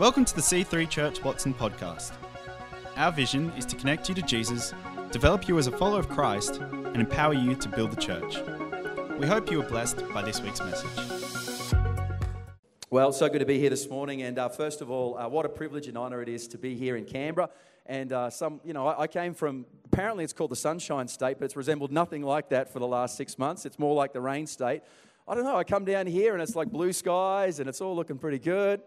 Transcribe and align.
Welcome 0.00 0.24
to 0.24 0.34
the 0.34 0.40
C3 0.40 0.88
Church 0.88 1.22
Watson 1.22 1.52
podcast. 1.52 2.12
Our 2.96 3.12
vision 3.12 3.52
is 3.58 3.66
to 3.66 3.76
connect 3.76 4.08
you 4.08 4.14
to 4.14 4.22
Jesus, 4.22 4.72
develop 5.10 5.46
you 5.46 5.58
as 5.58 5.66
a 5.66 5.72
follower 5.72 6.00
of 6.00 6.08
Christ, 6.08 6.56
and 6.56 6.96
empower 6.96 7.34
you 7.34 7.54
to 7.56 7.68
build 7.68 7.90
the 7.90 8.00
church. 8.00 8.38
We 9.18 9.26
hope 9.26 9.50
you 9.50 9.60
are 9.60 9.68
blessed 9.68 10.02
by 10.14 10.22
this 10.22 10.40
week's 10.40 10.60
message. 10.60 11.74
Well, 12.88 13.12
so 13.12 13.28
good 13.28 13.40
to 13.40 13.44
be 13.44 13.58
here 13.58 13.68
this 13.68 13.90
morning. 13.90 14.22
And 14.22 14.38
uh, 14.38 14.48
first 14.48 14.80
of 14.80 14.90
all, 14.90 15.18
uh, 15.18 15.28
what 15.28 15.44
a 15.44 15.50
privilege 15.50 15.86
and 15.86 15.98
honour 15.98 16.22
it 16.22 16.30
is 16.30 16.48
to 16.48 16.56
be 16.56 16.74
here 16.74 16.96
in 16.96 17.04
Canberra. 17.04 17.50
And 17.84 18.10
uh, 18.10 18.30
some, 18.30 18.62
you 18.64 18.72
know, 18.72 18.86
I, 18.86 19.02
I, 19.02 19.06
came 19.06 19.34
from, 19.34 19.66
apparently 19.84 20.24
it's 20.24 20.32
called 20.32 20.50
the 20.50 20.56
Sunshine 20.56 21.08
State, 21.08 21.36
but 21.38 21.44
it's 21.44 21.56
resembled 21.56 21.92
nothing 21.92 22.22
like 22.22 22.48
that 22.48 22.72
for 22.72 22.78
the 22.78 22.86
last 22.86 23.18
six 23.18 23.38
months. 23.38 23.66
It's 23.66 23.78
more 23.78 23.94
like 23.94 24.14
the 24.14 24.22
rain 24.22 24.46
state. 24.46 24.80
I 25.28 25.34
don't 25.34 25.44
know, 25.44 25.58
I 25.58 25.64
come 25.64 25.84
down 25.84 26.06
here 26.06 26.32
and 26.32 26.42
it's 26.42 26.56
like 26.56 26.70
blue 26.70 26.94
skies 26.94 27.60
and 27.60 27.68
it's 27.68 27.82
all 27.82 27.94
looking 27.94 28.16
pretty 28.16 28.38
good 28.38 28.80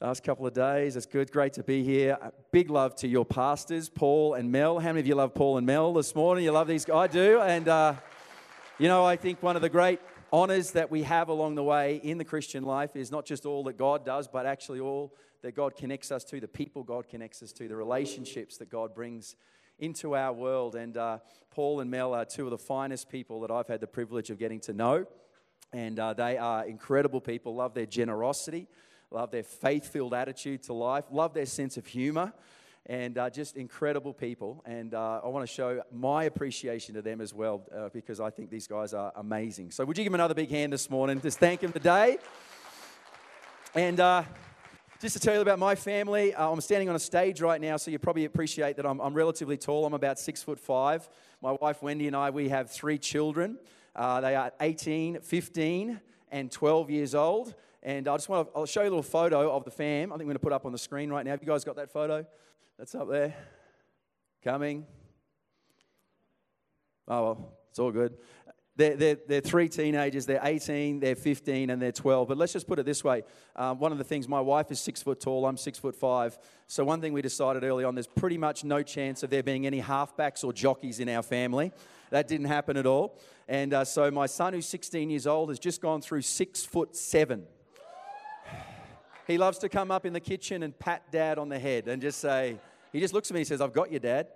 last 0.00 0.22
couple 0.22 0.46
of 0.46 0.52
days. 0.52 0.94
It's 0.94 1.06
good, 1.06 1.32
great 1.32 1.54
to 1.54 1.62
be 1.62 1.82
here. 1.82 2.18
Big 2.52 2.68
love 2.68 2.94
to 2.96 3.08
your 3.08 3.24
pastors, 3.24 3.88
Paul 3.88 4.34
and 4.34 4.52
Mel. 4.52 4.78
How 4.78 4.88
many 4.88 5.00
of 5.00 5.06
you 5.06 5.14
love 5.14 5.34
Paul 5.34 5.56
and 5.56 5.66
Mel 5.66 5.94
this 5.94 6.14
morning? 6.14 6.44
You 6.44 6.52
love 6.52 6.68
these 6.68 6.84
guys? 6.84 7.08
I 7.08 7.12
do. 7.12 7.40
And, 7.40 7.66
uh, 7.66 7.94
you 8.78 8.88
know, 8.88 9.06
I 9.06 9.16
think 9.16 9.42
one 9.42 9.56
of 9.56 9.62
the 9.62 9.70
great 9.70 10.00
honors 10.30 10.72
that 10.72 10.90
we 10.90 11.02
have 11.04 11.30
along 11.30 11.54
the 11.54 11.62
way 11.62 11.96
in 12.02 12.18
the 12.18 12.24
Christian 12.24 12.62
life 12.62 12.94
is 12.94 13.10
not 13.10 13.24
just 13.24 13.46
all 13.46 13.64
that 13.64 13.78
God 13.78 14.04
does, 14.04 14.28
but 14.28 14.44
actually 14.44 14.80
all 14.80 15.14
that 15.40 15.54
God 15.54 15.76
connects 15.76 16.12
us 16.12 16.24
to, 16.24 16.40
the 16.40 16.48
people 16.48 16.82
God 16.82 17.08
connects 17.08 17.42
us 17.42 17.52
to, 17.52 17.66
the 17.66 17.76
relationships 17.76 18.58
that 18.58 18.68
God 18.68 18.94
brings 18.94 19.34
into 19.78 20.14
our 20.14 20.32
world. 20.32 20.74
And 20.74 20.96
uh, 20.98 21.18
Paul 21.50 21.80
and 21.80 21.90
Mel 21.90 22.12
are 22.12 22.26
two 22.26 22.44
of 22.44 22.50
the 22.50 22.58
finest 22.58 23.08
people 23.08 23.40
that 23.40 23.50
I've 23.50 23.68
had 23.68 23.80
the 23.80 23.86
privilege 23.86 24.28
of 24.28 24.38
getting 24.38 24.60
to 24.60 24.74
know. 24.74 25.06
And 25.72 25.98
uh, 25.98 26.12
they 26.12 26.36
are 26.36 26.66
incredible 26.66 27.22
people, 27.22 27.54
love 27.54 27.72
their 27.72 27.86
generosity 27.86 28.68
love 29.16 29.30
their 29.30 29.42
faith 29.42 29.88
filled 29.88 30.12
attitude 30.12 30.62
to 30.62 30.74
life, 30.74 31.04
love 31.10 31.32
their 31.32 31.46
sense 31.46 31.78
of 31.78 31.86
humor, 31.86 32.34
and 32.84 33.16
uh, 33.16 33.30
just 33.30 33.56
incredible 33.56 34.12
people. 34.12 34.62
And 34.66 34.92
uh, 34.92 35.22
I 35.24 35.28
want 35.28 35.42
to 35.42 35.50
show 35.50 35.80
my 35.90 36.24
appreciation 36.24 36.94
to 36.96 37.00
them 37.00 37.22
as 37.22 37.32
well 37.32 37.62
uh, 37.74 37.88
because 37.94 38.20
I 38.20 38.28
think 38.28 38.50
these 38.50 38.66
guys 38.66 38.92
are 38.92 39.10
amazing. 39.16 39.70
So, 39.70 39.86
would 39.86 39.96
you 39.96 40.04
give 40.04 40.12
them 40.12 40.20
another 40.20 40.34
big 40.34 40.50
hand 40.50 40.70
this 40.70 40.90
morning? 40.90 41.18
Just 41.22 41.38
thank 41.38 41.62
them 41.62 41.72
today. 41.72 42.18
And 43.74 43.98
uh, 44.00 44.22
just 45.00 45.14
to 45.14 45.20
tell 45.20 45.32
you 45.32 45.40
about 45.40 45.58
my 45.58 45.74
family, 45.74 46.34
uh, 46.34 46.50
I'm 46.50 46.60
standing 46.60 46.90
on 46.90 46.94
a 46.94 46.98
stage 46.98 47.40
right 47.40 47.58
now, 47.58 47.78
so 47.78 47.90
you 47.90 47.98
probably 47.98 48.26
appreciate 48.26 48.76
that 48.76 48.84
I'm, 48.84 49.00
I'm, 49.00 49.14
relatively 49.14 49.56
tall. 49.56 49.86
I'm 49.86 49.94
about 49.94 50.18
six 50.18 50.42
foot 50.42 50.60
five. 50.60 51.08
My 51.40 51.52
wife 51.52 51.82
Wendy 51.82 52.06
and 52.06 52.14
I, 52.14 52.28
we 52.28 52.50
have 52.50 52.70
three 52.70 52.98
children. 52.98 53.56
Uh, 53.94 54.20
they 54.20 54.36
are 54.36 54.52
18, 54.60 55.20
15, 55.20 56.02
and 56.30 56.52
12 56.52 56.90
years 56.90 57.14
old. 57.14 57.54
And 57.86 58.08
I 58.08 58.16
just 58.16 58.28
want 58.28 58.48
to 58.48 58.58
I'll 58.58 58.66
show 58.66 58.82
you 58.82 58.88
a 58.88 58.90
little 58.90 59.02
photo 59.04 59.48
of 59.52 59.64
the 59.64 59.70
fam. 59.70 60.12
I 60.12 60.16
think 60.16 60.26
we're 60.26 60.32
going 60.32 60.34
to 60.34 60.40
put 60.40 60.52
up 60.52 60.66
on 60.66 60.72
the 60.72 60.78
screen 60.78 61.08
right 61.08 61.24
now. 61.24 61.30
Have 61.30 61.40
you 61.40 61.46
guys 61.46 61.62
got 61.62 61.76
that 61.76 61.92
photo? 61.92 62.26
That's 62.76 62.92
up 62.96 63.08
there. 63.08 63.32
Coming. 64.42 64.84
Oh, 67.06 67.22
well, 67.22 67.52
it's 67.70 67.78
all 67.78 67.92
good. 67.92 68.16
They're, 68.74 68.96
they're, 68.96 69.16
they're, 69.28 69.40
three 69.40 69.68
teenagers. 69.68 70.26
They're 70.26 70.40
18, 70.42 70.98
they're 70.98 71.14
15, 71.14 71.70
and 71.70 71.80
they're 71.80 71.92
12. 71.92 72.26
But 72.26 72.36
let's 72.36 72.52
just 72.52 72.66
put 72.66 72.80
it 72.80 72.86
this 72.86 73.04
way. 73.04 73.22
Um, 73.54 73.78
one 73.78 73.92
of 73.92 73.98
the 73.98 74.04
things, 74.04 74.26
my 74.26 74.40
wife 74.40 74.72
is 74.72 74.80
six 74.80 75.00
foot 75.00 75.20
tall. 75.20 75.46
I'm 75.46 75.56
six 75.56 75.78
foot 75.78 75.94
five. 75.94 76.36
So 76.66 76.84
one 76.84 77.00
thing 77.00 77.12
we 77.12 77.22
decided 77.22 77.62
early 77.62 77.84
on, 77.84 77.94
there's 77.94 78.08
pretty 78.08 78.36
much 78.36 78.64
no 78.64 78.82
chance 78.82 79.22
of 79.22 79.30
there 79.30 79.44
being 79.44 79.64
any 79.64 79.80
halfbacks 79.80 80.42
or 80.42 80.52
jockeys 80.52 80.98
in 80.98 81.08
our 81.08 81.22
family. 81.22 81.70
That 82.10 82.26
didn't 82.26 82.48
happen 82.48 82.76
at 82.76 82.84
all. 82.84 83.16
And 83.46 83.72
uh, 83.72 83.84
so 83.84 84.10
my 84.10 84.26
son, 84.26 84.54
who's 84.54 84.66
16 84.66 85.08
years 85.08 85.28
old, 85.28 85.50
has 85.50 85.60
just 85.60 85.80
gone 85.80 86.02
through 86.02 86.22
six 86.22 86.64
foot 86.64 86.96
seven. 86.96 87.46
He 89.26 89.38
loves 89.38 89.58
to 89.58 89.68
come 89.68 89.90
up 89.90 90.06
in 90.06 90.12
the 90.12 90.20
kitchen 90.20 90.62
and 90.62 90.78
pat 90.78 91.10
dad 91.10 91.38
on 91.38 91.48
the 91.48 91.58
head 91.58 91.88
and 91.88 92.00
just 92.00 92.20
say, 92.20 92.60
he 92.92 93.00
just 93.00 93.12
looks 93.12 93.28
at 93.28 93.34
me 93.34 93.40
and 93.40 93.48
says, 93.48 93.60
I've 93.60 93.72
got 93.72 93.90
you, 93.90 93.98
dad. 93.98 94.28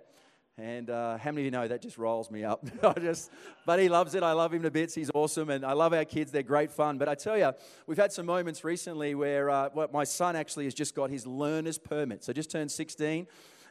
And 0.57 0.89
uh, 0.89 1.17
how 1.17 1.31
many 1.31 1.43
of 1.43 1.45
you 1.45 1.51
know 1.51 1.65
that 1.65 1.81
just 1.81 1.97
rolls 1.97 2.29
me 2.29 2.43
up? 2.43 2.65
I 2.83 2.93
just, 2.99 3.31
but 3.65 3.79
he 3.79 3.87
loves 3.87 4.15
it. 4.15 4.21
I 4.21 4.33
love 4.33 4.53
him 4.53 4.63
to 4.63 4.69
bits. 4.69 4.93
He's 4.93 5.09
awesome, 5.13 5.49
and 5.49 5.65
I 5.65 5.71
love 5.71 5.93
our 5.93 6.03
kids. 6.03 6.33
They're 6.33 6.43
great 6.43 6.71
fun. 6.71 6.97
But 6.97 7.07
I 7.07 7.15
tell 7.15 7.37
you, 7.37 7.53
we've 7.87 7.97
had 7.97 8.11
some 8.11 8.25
moments 8.25 8.65
recently 8.65 9.15
where 9.15 9.49
uh, 9.49 9.69
my 9.93 10.03
son 10.03 10.35
actually 10.35 10.65
has 10.65 10.73
just 10.73 10.93
got 10.93 11.09
his 11.09 11.25
learner's 11.25 11.77
permit. 11.77 12.25
So 12.25 12.33
just 12.33 12.51
turned 12.51 12.69
16, 12.69 13.27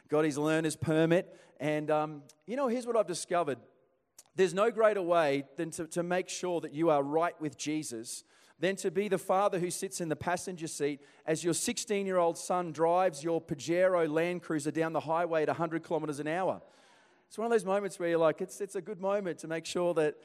got 0.09 0.25
his 0.25 0.39
learner's 0.39 0.75
permit, 0.75 1.39
and 1.59 1.91
um, 1.91 2.23
you 2.47 2.55
know, 2.55 2.67
here's 2.67 2.87
what 2.87 2.97
I've 2.97 3.07
discovered: 3.07 3.59
there's 4.35 4.55
no 4.55 4.71
greater 4.71 5.03
way 5.03 5.43
than 5.55 5.69
to, 5.71 5.85
to 5.87 6.01
make 6.01 6.29
sure 6.29 6.61
that 6.61 6.73
you 6.73 6.89
are 6.89 7.03
right 7.03 7.39
with 7.39 7.57
Jesus 7.59 8.23
than 8.61 8.75
to 8.75 8.91
be 8.91 9.07
the 9.07 9.17
father 9.17 9.57
who 9.57 9.71
sits 9.71 10.01
in 10.01 10.07
the 10.07 10.15
passenger 10.15 10.67
seat 10.67 11.01
as 11.25 11.43
your 11.43 11.53
16 11.53 12.05
year 12.05 12.17
old 12.17 12.37
son 12.37 12.71
drives 12.71 13.23
your 13.23 13.41
Pajero 13.41 14.07
Land 14.07 14.43
Cruiser 14.43 14.69
down 14.69 14.93
the 14.93 14.99
highway 14.99 15.41
at 15.41 15.47
100 15.47 15.83
kilometers 15.83 16.19
an 16.19 16.27
hour. 16.27 16.61
It's 17.27 17.39
one 17.39 17.45
of 17.45 17.51
those 17.51 17.65
moments 17.65 17.97
where 17.97 18.09
you're 18.09 18.19
like, 18.19 18.39
it's, 18.39 18.61
it's 18.61 18.75
a 18.75 18.81
good 18.81 19.01
moment 19.01 19.39
to 19.39 19.47
make 19.47 19.65
sure 19.65 19.95
that 19.95 20.15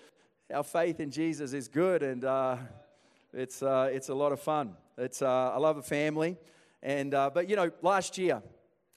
our 0.52 0.62
faith 0.62 1.00
in 1.00 1.10
Jesus 1.10 1.54
is 1.54 1.66
good, 1.66 2.02
and 2.02 2.24
uh, 2.24 2.56
it's, 3.32 3.62
uh, 3.62 3.88
it's 3.91 4.10
a 4.10 4.14
lot 4.14 4.32
of 4.32 4.41
fun. 4.41 4.74
It's, 4.98 5.22
uh, 5.22 5.53
I 5.54 5.56
love 5.58 5.78
a 5.78 5.82
family. 5.82 6.36
And, 6.82 7.14
uh, 7.14 7.30
but, 7.32 7.48
you 7.48 7.56
know, 7.56 7.70
last 7.80 8.18
year, 8.18 8.42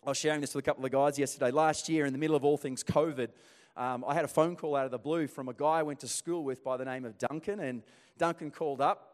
I 0.06 0.10
was 0.10 0.18
sharing 0.18 0.42
this 0.42 0.54
with 0.54 0.66
a 0.66 0.66
couple 0.66 0.86
of 0.86 0.92
guys 0.92 1.18
yesterday. 1.18 1.52
Last 1.52 1.88
year, 1.88 2.06
in 2.06 2.14
the 2.14 2.20
middle 2.20 2.36
of 2.36 2.44
all 2.44 2.58
things 2.58 2.84
COVID, 2.84 3.30
um, 3.78 4.04
I 4.08 4.14
had 4.14 4.26
a 4.26 4.30
phone 4.30 4.56
call 4.56 4.76
out 4.76 4.86
of 4.86 4.92
the 4.92 4.98
blue 4.98 5.28
from 5.28 5.48
a 5.48 5.54
guy 5.54 5.80
I 5.80 5.84
went 5.84 6.02
to 6.02 6.08
school 6.08 6.44
with 6.44 6.64
by 6.64 6.78
the 6.78 6.86
name 6.86 7.06
of 7.06 7.18
Duncan. 7.18 7.60
And 7.60 7.84
Duncan 8.18 8.52
called 8.52 8.82
up 8.82 9.09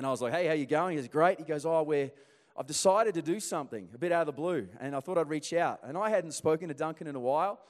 and 0.00 0.06
I 0.06 0.10
was 0.10 0.22
like, 0.22 0.32
hey, 0.32 0.46
how 0.46 0.54
you 0.54 0.64
going? 0.64 0.96
He 0.96 1.02
goes, 1.02 1.08
great. 1.08 1.38
He 1.38 1.44
goes, 1.44 1.66
oh, 1.66 1.82
we're, 1.82 2.10
I've 2.56 2.66
decided 2.66 3.12
to 3.16 3.20
do 3.20 3.38
something 3.38 3.86
a 3.94 3.98
bit 3.98 4.12
out 4.12 4.22
of 4.22 4.26
the 4.28 4.32
blue. 4.32 4.66
And 4.80 4.96
I 4.96 5.00
thought 5.00 5.18
I'd 5.18 5.28
reach 5.28 5.52
out. 5.52 5.80
And 5.82 5.94
I 5.98 6.08
hadn't 6.08 6.30
spoken 6.30 6.68
to 6.68 6.74
Duncan 6.74 7.06
in 7.06 7.16
a 7.16 7.20
while. 7.20 7.60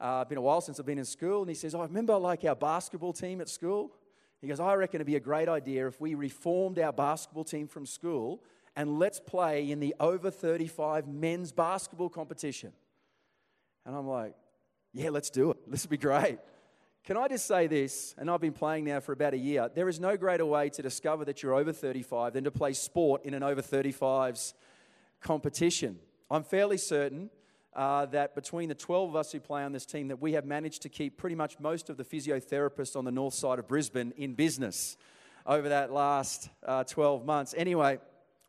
Uh, 0.00 0.24
been 0.24 0.38
a 0.38 0.42
while 0.42 0.60
since 0.60 0.80
I've 0.80 0.86
been 0.86 0.98
in 0.98 1.04
school. 1.04 1.42
And 1.42 1.48
he 1.48 1.54
says, 1.54 1.76
oh, 1.76 1.78
I 1.78 1.84
remember 1.84 2.18
like 2.18 2.44
our 2.44 2.56
basketball 2.56 3.12
team 3.12 3.40
at 3.40 3.48
school. 3.48 3.92
He 4.40 4.48
goes, 4.48 4.58
I 4.58 4.74
reckon 4.74 4.96
it'd 4.96 5.06
be 5.06 5.14
a 5.14 5.20
great 5.20 5.48
idea 5.48 5.86
if 5.86 6.00
we 6.00 6.16
reformed 6.16 6.80
our 6.80 6.92
basketball 6.92 7.44
team 7.44 7.68
from 7.68 7.86
school 7.86 8.42
and 8.74 8.98
let's 8.98 9.20
play 9.20 9.70
in 9.70 9.78
the 9.78 9.94
over 10.00 10.32
35 10.32 11.06
men's 11.06 11.52
basketball 11.52 12.08
competition. 12.08 12.72
And 13.86 13.94
I'm 13.94 14.08
like, 14.08 14.34
yeah, 14.92 15.10
let's 15.10 15.30
do 15.30 15.52
it. 15.52 15.58
This 15.70 15.84
would 15.84 15.90
be 15.90 15.96
great. 15.96 16.40
Can 17.04 17.16
I 17.16 17.26
just 17.26 17.46
say 17.46 17.66
this? 17.66 18.14
And 18.16 18.30
I've 18.30 18.40
been 18.40 18.52
playing 18.52 18.84
now 18.84 19.00
for 19.00 19.10
about 19.10 19.34
a 19.34 19.38
year. 19.38 19.68
There 19.74 19.88
is 19.88 19.98
no 19.98 20.16
greater 20.16 20.46
way 20.46 20.68
to 20.70 20.82
discover 20.82 21.24
that 21.24 21.42
you're 21.42 21.54
over 21.54 21.72
35 21.72 22.32
than 22.32 22.44
to 22.44 22.52
play 22.52 22.74
sport 22.74 23.24
in 23.24 23.34
an 23.34 23.42
over 23.42 23.60
35s 23.60 24.54
competition. 25.20 25.98
I'm 26.30 26.44
fairly 26.44 26.78
certain 26.78 27.30
uh, 27.74 28.06
that 28.06 28.36
between 28.36 28.68
the 28.68 28.76
12 28.76 29.10
of 29.10 29.16
us 29.16 29.32
who 29.32 29.40
play 29.40 29.64
on 29.64 29.72
this 29.72 29.84
team, 29.84 30.08
that 30.08 30.22
we 30.22 30.34
have 30.34 30.44
managed 30.44 30.82
to 30.82 30.88
keep 30.88 31.16
pretty 31.16 31.34
much 31.34 31.58
most 31.58 31.90
of 31.90 31.96
the 31.96 32.04
physiotherapists 32.04 32.94
on 32.94 33.04
the 33.04 33.10
north 33.10 33.34
side 33.34 33.58
of 33.58 33.66
Brisbane 33.66 34.12
in 34.16 34.34
business 34.34 34.96
over 35.44 35.70
that 35.70 35.92
last 35.92 36.50
uh, 36.64 36.84
12 36.84 37.26
months. 37.26 37.52
Anyway, 37.56 37.98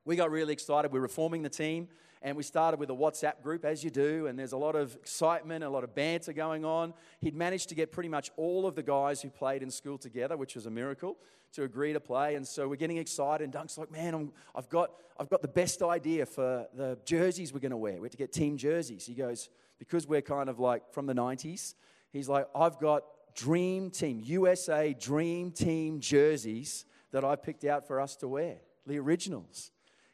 we 0.06 0.16
got 0.16 0.30
really 0.30 0.54
excited. 0.54 0.92
We're 0.92 1.00
reforming 1.00 1.42
the 1.42 1.50
team. 1.50 1.88
And 2.26 2.38
we 2.38 2.44
started 2.44 2.80
with 2.80 2.90
a 2.90 2.96
WhatsApp 2.96 3.42
group, 3.44 3.66
as 3.66 3.84
you 3.84 3.90
do, 3.90 4.28
and 4.28 4.40
there's 4.40 4.54
a 4.54 4.58
lot 4.58 4.76
of 4.76 4.96
excitement, 4.96 5.62
a 5.62 5.70
lot 5.70 5.84
of 5.84 5.94
banter 5.94 6.32
going 6.32 6.64
on. 6.64 6.94
He'd 7.20 7.36
managed 7.36 7.68
to 7.70 7.76
get 7.76 7.92
pretty 7.92 8.08
much 8.08 8.32
all 8.38 8.66
of 8.66 8.76
the 8.76 8.82
guys 8.82 9.22
who 9.22 9.30
played 9.30 9.62
in 9.62 9.70
school 9.70 9.98
together, 9.98 10.38
which 10.38 10.56
was 10.56 10.66
a 10.66 10.72
miracle, 10.72 11.18
to 11.52 11.64
agree 11.64 11.92
to 11.92 12.00
play. 12.00 12.36
And 12.36 12.48
so 12.48 12.70
we're 12.70 12.78
getting 12.78 12.96
excited, 12.96 13.44
and 13.44 13.52
Dunk's 13.52 13.78
like, 13.78 13.92
man, 13.92 14.32
i 14.56 14.58
have 14.58 14.70
got, 14.70 14.92
I've 15.20 15.30
got 15.30 15.42
the 15.42 15.50
best 15.50 15.84
idea 15.84 16.26
for 16.26 16.66
the 16.74 16.98
jerseys 17.04 17.54
we're 17.54 17.60
going 17.60 17.72
to 17.72 17.78
wear. 17.78 17.96
We 17.96 18.06
have 18.06 18.12
to 18.12 18.18
get 18.18 18.32
team 18.32 18.56
jerseys. 18.56 19.06
He 19.06 19.16
goes, 19.16 19.50
because 19.78 20.08
we're 20.08 20.22
kind 20.22 20.48
of 20.48 20.60
like 20.60 20.94
from 20.94 21.08
the 21.08 21.14
90s, 21.14 21.74
he's 22.14 22.30
like, 22.30 22.48
I've 22.56 22.80
got 22.80 23.04
dream 23.36 23.90
team, 23.90 24.22
USA 24.24 24.96
dream 24.98 25.52
team 25.52 26.00
jerseys 26.00 26.86
that 27.12 27.26
I 27.26 27.36
picked 27.36 27.66
out 27.66 27.86
for 27.86 28.00
us 28.00 28.16
to 28.18 28.30
wear, 28.30 28.60
the 28.88 28.98
originals. 28.98 29.73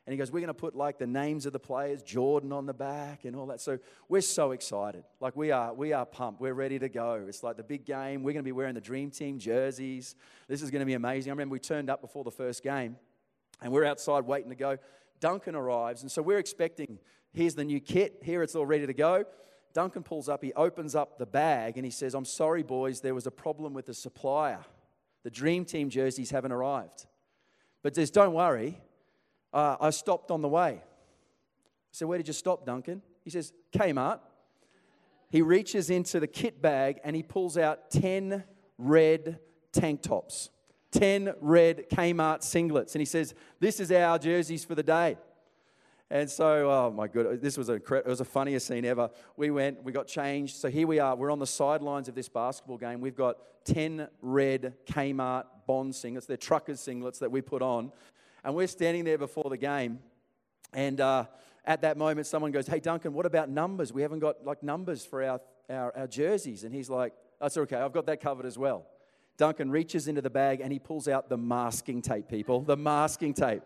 And 0.09 0.14
he 0.16 0.18
goes, 0.18 0.31
We're 0.31 0.40
going 0.40 0.47
to 0.47 0.56
put 0.56 0.76
like 0.76 0.97
the 0.97 1.06
names 1.06 1.46
of 1.46 1.53
the 1.53 1.59
players, 1.59 2.02
Jordan 2.02 2.52
on 2.52 2.66
the 2.66 2.73
back 2.73 3.26
and 3.26 3.35
all 3.35 3.46
that. 3.46 3.61
So 3.61 3.78
we're 4.08 4.22
so 4.22 4.53
excited. 4.53 5.03
Like 5.20 5.35
we 5.35 5.52
are, 5.52 5.72
we 5.72 5.94
are 5.94 6.03
pumped. 6.03 6.41
We're 6.41 6.56
ready 6.56 6.79
to 6.79 6.90
go. 6.90 7.23
It's 7.28 7.44
like 7.44 7.58
the 7.58 7.64
big 7.64 7.85
game. 7.85 8.23
We're 8.23 8.32
going 8.32 8.44
to 8.44 8.47
be 8.47 8.52
wearing 8.52 8.73
the 8.73 8.82
Dream 8.82 9.11
Team 9.11 9.38
jerseys. 9.38 10.16
This 10.47 10.64
is 10.64 10.72
going 10.72 10.79
to 10.79 10.88
be 10.88 10.96
amazing. 10.96 11.29
I 11.29 11.34
remember 11.34 11.53
we 11.53 11.59
turned 11.59 11.91
up 11.91 12.02
before 12.02 12.23
the 12.23 12.32
first 12.32 12.64
game 12.64 12.96
and 13.61 13.72
we're 13.72 13.85
outside 13.85 14.26
waiting 14.26 14.50
to 14.50 14.56
go. 14.56 14.79
Duncan 15.20 15.53
arrives. 15.53 16.02
And 16.02 16.11
so 16.11 16.23
we're 16.23 16.40
expecting, 16.40 16.97
here's 17.32 17.53
the 17.53 17.64
new 17.64 17.79
kit. 17.79 18.17
Here 18.23 18.41
it's 18.41 18.56
all 18.56 18.66
ready 18.66 18.88
to 18.88 18.96
go. 18.96 19.26
Duncan 19.76 20.02
pulls 20.02 20.28
up, 20.28 20.44
he 20.44 20.53
opens 20.53 20.96
up 20.96 21.20
the 21.20 21.28
bag 21.28 21.78
and 21.78 21.85
he 21.85 21.91
says, 21.91 22.16
I'm 22.16 22.26
sorry, 22.26 22.64
boys, 22.64 23.02
there 23.02 23.14
was 23.14 23.28
a 23.28 23.32
problem 23.32 23.76
with 23.76 23.85
the 23.85 23.94
supplier. 23.94 24.66
The 25.22 25.29
Dream 25.29 25.66
Team 25.66 25.88
jerseys 25.88 26.32
haven't 26.32 26.52
arrived. 26.52 27.06
But 27.84 27.94
just 27.94 28.16
don't 28.16 28.34
worry, 28.34 28.82
uh, 29.53 29.78
I 29.79 29.90
stopped 29.90 30.31
on 30.31 30.41
the 30.41 30.47
way. 30.47 30.81
I 30.81 31.91
said, 31.91 32.07
Where 32.07 32.17
did 32.17 32.28
you 32.28 32.34
stop, 32.34 32.66
Duncan? 32.66 33.01
He 33.23 33.29
says, 33.29 33.53
Kmart. 33.73 34.19
He 35.29 35.41
reaches 35.41 35.90
into 35.90 36.19
the 36.19 36.28
kit 36.28 36.61
bag 36.61 36.99
and 37.03 37.16
he 37.16 37.22
pulls 37.22 37.57
out 37.57 37.91
10 37.91 38.43
red 38.79 39.40
tank 39.72 40.01
tops, 40.01 40.49
10 40.91 41.35
red 41.40 41.90
Kmart 41.90 42.40
singlets. 42.41 42.93
And 42.93 43.01
he 43.01 43.05
says, 43.05 43.35
This 43.59 43.79
is 43.79 43.91
our 43.91 44.17
jerseys 44.17 44.66
for 44.66 44.75
the 44.75 44.84
day. 44.84 45.17
And 46.11 46.28
so, 46.28 46.72
oh 46.72 46.91
my 46.91 47.07
god, 47.07 47.40
this 47.40 47.55
was 47.55 47.69
a 47.69 47.73
it 47.75 48.07
was 48.07 48.17
the 48.17 48.25
funniest 48.25 48.66
scene 48.66 48.84
ever. 48.84 49.11
We 49.37 49.51
went, 49.51 49.84
we 49.84 49.91
got 49.91 50.07
changed. 50.07 50.55
So 50.55 50.67
here 50.67 50.87
we 50.87 50.97
are. 50.97 51.16
We're 51.16 51.31
on 51.31 51.37
the 51.37 51.46
sidelines 51.46 52.07
of 52.07 52.16
this 52.16 52.28
basketball 52.28 52.78
game. 52.78 52.99
We've 52.99 53.16
got 53.16 53.37
ten 53.63 54.07
red 54.23 54.73
Kmart 54.87 55.43
Bond 55.67 55.93
singlets. 55.93 56.25
They're 56.25 56.37
truckers 56.37 56.79
singlets 56.79 57.19
that 57.19 57.31
we 57.31 57.41
put 57.41 57.61
on, 57.61 57.91
and 58.44 58.56
we're 58.56 58.68
standing 58.68 59.03
there 59.06 59.18
before 59.18 59.50
the 59.50 59.58
game. 59.58 60.00
And 60.74 61.00
uh, 61.02 61.26
at 61.66 61.82
that 61.82 61.97
moment, 61.97 62.28
someone 62.28 62.52
goes, 62.52 62.68
"Hey 62.68 62.80
Duncan, 62.80 63.14
what 63.14 63.26
about 63.26 63.50
numbers? 63.50 63.91
We 63.94 64.02
haven't 64.02 64.20
got 64.20 64.46
like 64.46 64.64
numbers 64.64 65.06
for 65.06 65.24
our 65.24 65.41
our, 65.70 65.96
our 65.96 66.08
jerseys." 66.08 66.64
And 66.64 66.74
he's 66.74 66.90
like, 66.90 67.14
"That's 67.40 67.58
okay. 67.58 67.78
I've 67.78 67.94
got 67.94 68.06
that 68.08 68.22
covered 68.22 68.46
as 68.46 68.58
well." 68.58 68.86
Duncan 69.38 69.72
reaches 69.72 70.09
into 70.09 70.22
the 70.22 70.30
bag 70.30 70.59
and 70.59 70.72
he 70.72 70.80
pulls 70.80 71.08
out 71.08 71.30
the 71.30 71.38
masking 71.38 72.02
tape, 72.02 72.28
people. 72.28 72.62
The 72.62 72.76
masking 72.76 73.34
tape. 73.34 73.62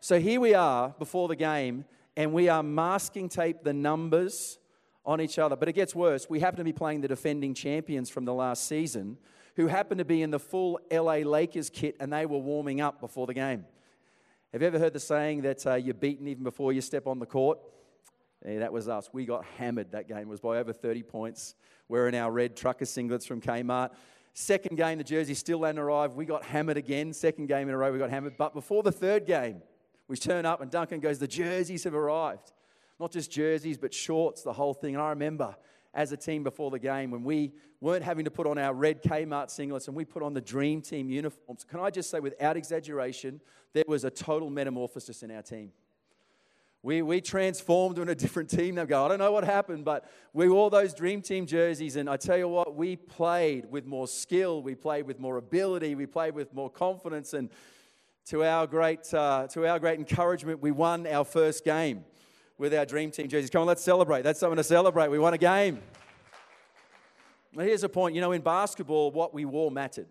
So 0.00 0.20
here 0.20 0.40
we 0.40 0.54
are 0.54 0.94
before 1.00 1.26
the 1.26 1.34
game, 1.34 1.84
and 2.16 2.32
we 2.32 2.48
are 2.48 2.62
masking 2.62 3.28
tape 3.28 3.64
the 3.64 3.72
numbers 3.72 4.58
on 5.04 5.20
each 5.20 5.38
other. 5.38 5.56
But 5.56 5.68
it 5.68 5.72
gets 5.72 5.94
worse. 5.94 6.30
We 6.30 6.40
happen 6.40 6.58
to 6.58 6.64
be 6.64 6.72
playing 6.72 7.00
the 7.00 7.08
defending 7.08 7.54
champions 7.54 8.08
from 8.08 8.24
the 8.24 8.34
last 8.34 8.68
season, 8.68 9.18
who 9.56 9.66
happen 9.66 9.98
to 9.98 10.04
be 10.04 10.22
in 10.22 10.30
the 10.30 10.38
full 10.38 10.78
LA 10.92 11.16
Lakers 11.16 11.70
kit, 11.70 11.96
and 11.98 12.12
they 12.12 12.24
were 12.24 12.38
warming 12.38 12.80
up 12.80 13.00
before 13.00 13.26
the 13.26 13.34
game. 13.34 13.64
Have 14.56 14.62
you 14.62 14.68
ever 14.68 14.78
heard 14.78 14.94
the 14.94 15.00
saying 15.00 15.42
that 15.42 15.66
uh, 15.66 15.74
you're 15.74 15.92
beaten 15.92 16.26
even 16.26 16.42
before 16.42 16.72
you 16.72 16.80
step 16.80 17.06
on 17.06 17.18
the 17.18 17.26
court? 17.26 17.58
Yeah, 18.42 18.60
that 18.60 18.72
was 18.72 18.88
us. 18.88 19.10
We 19.12 19.26
got 19.26 19.44
hammered 19.58 19.92
that 19.92 20.08
game. 20.08 20.30
Was 20.30 20.40
by 20.40 20.56
over 20.56 20.72
30 20.72 21.02
points. 21.02 21.54
We're 21.90 22.08
in 22.08 22.14
our 22.14 22.32
red 22.32 22.56
trucker 22.56 22.86
singlets 22.86 23.26
from 23.26 23.42
Kmart. 23.42 23.90
Second 24.32 24.78
game, 24.78 24.96
the 24.96 25.04
jersey 25.04 25.34
still 25.34 25.62
hadn't 25.62 25.78
arrived. 25.78 26.16
We 26.16 26.24
got 26.24 26.42
hammered 26.42 26.78
again. 26.78 27.12
Second 27.12 27.48
game 27.48 27.68
in 27.68 27.74
a 27.74 27.76
row, 27.76 27.92
we 27.92 27.98
got 27.98 28.08
hammered. 28.08 28.38
But 28.38 28.54
before 28.54 28.82
the 28.82 28.90
third 28.90 29.26
game, 29.26 29.60
we 30.08 30.16
turn 30.16 30.46
up 30.46 30.62
and 30.62 30.70
Duncan 30.70 31.00
goes, 31.00 31.18
The 31.18 31.28
jerseys 31.28 31.84
have 31.84 31.94
arrived. 31.94 32.52
Not 32.98 33.12
just 33.12 33.30
jerseys, 33.30 33.76
but 33.76 33.92
shorts, 33.92 34.40
the 34.40 34.54
whole 34.54 34.72
thing. 34.72 34.94
And 34.94 35.04
I 35.04 35.10
remember 35.10 35.54
as 35.96 36.12
a 36.12 36.16
team 36.16 36.44
before 36.44 36.70
the 36.70 36.78
game 36.78 37.10
when 37.10 37.24
we 37.24 37.52
weren't 37.80 38.04
having 38.04 38.26
to 38.26 38.30
put 38.30 38.46
on 38.46 38.58
our 38.58 38.74
red 38.74 39.02
Kmart 39.02 39.46
singlets 39.46 39.88
and 39.88 39.96
we 39.96 40.04
put 40.04 40.22
on 40.22 40.34
the 40.34 40.42
Dream 40.42 40.82
Team 40.82 41.08
uniforms. 41.08 41.64
Can 41.64 41.80
I 41.80 41.88
just 41.88 42.10
say, 42.10 42.20
without 42.20 42.56
exaggeration, 42.56 43.40
there 43.72 43.84
was 43.88 44.04
a 44.04 44.10
total 44.10 44.50
metamorphosis 44.50 45.22
in 45.22 45.30
our 45.30 45.40
team. 45.40 45.72
We, 46.82 47.00
we 47.00 47.22
transformed 47.22 47.98
into 47.98 48.12
a 48.12 48.14
different 48.14 48.50
team. 48.50 48.74
They 48.74 48.84
go, 48.84 49.06
I 49.06 49.08
don't 49.08 49.18
know 49.18 49.32
what 49.32 49.42
happened, 49.42 49.86
but 49.86 50.08
we 50.34 50.50
wore 50.50 50.68
those 50.68 50.92
Dream 50.92 51.22
Team 51.22 51.46
jerseys, 51.46 51.96
and 51.96 52.08
I 52.08 52.18
tell 52.18 52.36
you 52.36 52.46
what, 52.46 52.76
we 52.76 52.96
played 52.96 53.70
with 53.70 53.86
more 53.86 54.06
skill, 54.06 54.62
we 54.62 54.74
played 54.74 55.06
with 55.06 55.18
more 55.18 55.38
ability, 55.38 55.94
we 55.94 56.06
played 56.06 56.34
with 56.34 56.52
more 56.54 56.70
confidence, 56.70 57.32
and 57.32 57.48
to 58.26 58.44
our 58.44 58.66
great, 58.66 59.12
uh, 59.14 59.46
to 59.48 59.66
our 59.66 59.78
great 59.78 59.98
encouragement, 59.98 60.60
we 60.60 60.72
won 60.72 61.06
our 61.06 61.24
first 61.24 61.64
game 61.64 62.04
with 62.58 62.74
our 62.74 62.86
Dream 62.86 63.10
Team 63.10 63.28
jerseys. 63.28 63.50
Come 63.50 63.62
on, 63.62 63.66
let's 63.66 63.82
celebrate. 63.82 64.22
That's 64.22 64.40
something 64.40 64.56
to 64.56 64.64
celebrate. 64.64 65.08
We 65.08 65.18
won 65.18 65.34
a 65.34 65.38
game. 65.38 65.80
Now, 67.52 67.64
here's 67.64 67.84
a 67.84 67.88
point. 67.88 68.14
You 68.14 68.20
know, 68.20 68.32
in 68.32 68.42
basketball, 68.42 69.10
what 69.10 69.34
we 69.34 69.44
wore 69.44 69.70
mattered. 69.70 70.08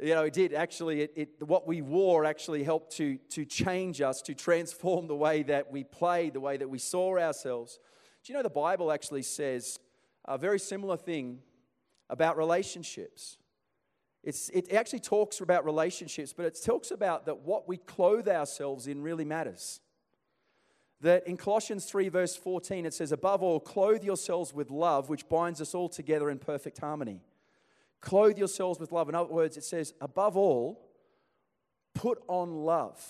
You 0.00 0.14
know, 0.14 0.22
it 0.22 0.32
did 0.32 0.54
actually, 0.54 1.02
it, 1.02 1.12
it, 1.16 1.28
what 1.42 1.66
we 1.66 1.82
wore 1.82 2.24
actually 2.24 2.62
helped 2.62 2.96
to, 2.98 3.16
to 3.30 3.44
change 3.44 4.00
us, 4.00 4.22
to 4.22 4.34
transform 4.34 5.08
the 5.08 5.16
way 5.16 5.42
that 5.42 5.72
we 5.72 5.82
played, 5.82 6.34
the 6.34 6.40
way 6.40 6.56
that 6.56 6.70
we 6.70 6.78
saw 6.78 7.18
ourselves. 7.18 7.80
Do 8.22 8.32
you 8.32 8.36
know 8.36 8.42
the 8.42 8.50
Bible 8.50 8.92
actually 8.92 9.22
says 9.22 9.80
a 10.24 10.38
very 10.38 10.60
similar 10.60 10.96
thing 10.96 11.40
about 12.08 12.36
relationships? 12.36 13.38
It's, 14.22 14.50
it 14.50 14.72
actually 14.72 15.00
talks 15.00 15.40
about 15.40 15.64
relationships, 15.64 16.32
but 16.32 16.46
it 16.46 16.58
talks 16.64 16.92
about 16.92 17.26
that 17.26 17.40
what 17.40 17.66
we 17.66 17.76
clothe 17.76 18.28
ourselves 18.28 18.86
in 18.86 19.02
really 19.02 19.24
matters. 19.24 19.80
That 21.00 21.26
in 21.26 21.36
Colossians 21.36 21.84
3, 21.84 22.08
verse 22.08 22.36
14, 22.36 22.84
it 22.84 22.94
says, 22.94 23.12
Above 23.12 23.42
all, 23.42 23.60
clothe 23.60 24.02
yourselves 24.02 24.52
with 24.52 24.70
love, 24.70 25.08
which 25.08 25.28
binds 25.28 25.60
us 25.60 25.74
all 25.74 25.88
together 25.88 26.28
in 26.28 26.38
perfect 26.38 26.78
harmony. 26.78 27.20
Clothe 28.00 28.38
yourselves 28.38 28.80
with 28.80 28.90
love. 28.90 29.08
In 29.08 29.14
other 29.14 29.32
words, 29.32 29.56
it 29.56 29.64
says, 29.64 29.94
Above 30.00 30.36
all, 30.36 30.88
put 31.94 32.22
on 32.26 32.64
love. 32.64 33.00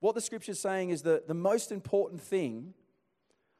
What 0.00 0.14
the 0.14 0.20
scripture 0.20 0.52
is 0.52 0.60
saying 0.60 0.90
is 0.90 1.02
that 1.02 1.28
the 1.28 1.34
most 1.34 1.72
important 1.72 2.20
thing 2.20 2.74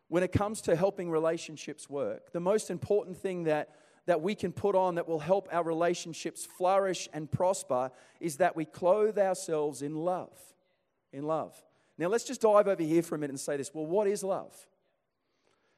when 0.09 0.23
it 0.23 0.31
comes 0.31 0.61
to 0.63 0.77
helping 0.77 1.11
relationships 1.11 1.91
work, 1.91 2.33
the 2.33 2.41
most 2.41 2.71
important 2.71 3.17
thing 3.17 3.45
that 3.45 3.71
that 4.07 4.23
we 4.23 4.35
can 4.35 4.53
put 4.53 4.75
on 4.75 4.95
that 4.95 5.09
will 5.09 5.19
help 5.19 5.49
our 5.53 5.65
relationships 5.65 6.47
flourish 6.47 7.09
and 7.13 7.31
prosper 7.31 7.91
is 8.21 8.37
that 8.37 8.57
we 8.57 8.65
clothe 8.65 9.19
ourselves 9.19 9.83
in 9.83 9.97
love. 9.97 10.39
In 11.13 11.25
love. 11.25 11.61
Now, 11.99 12.09
let's 12.09 12.25
just 12.25 12.43
dive 12.43 12.69
over 12.69 12.83
here 12.83 13.03
for 13.03 13.15
a 13.15 13.19
minute 13.19 13.33
and 13.33 13.41
say 13.41 13.57
this. 13.57 13.71
Well, 13.73 13.87
what 13.87 14.07
is 14.07 14.23
love? 14.23 14.55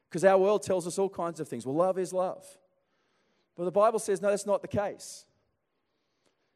Because 0.08 0.24
our 0.24 0.38
world 0.38 0.62
tells 0.62 0.86
us 0.86 0.98
all 0.98 1.08
kinds 1.08 1.38
of 1.38 1.48
things. 1.48 1.64
Well, 1.66 1.76
love 1.76 1.98
is 1.98 2.12
love. 2.12 2.44
But 3.56 3.64
the 3.64 3.70
Bible 3.70 3.98
says, 3.98 4.22
no, 4.22 4.30
that's 4.30 4.46
not 4.46 4.62
the 4.62 4.68
case. 4.68 5.24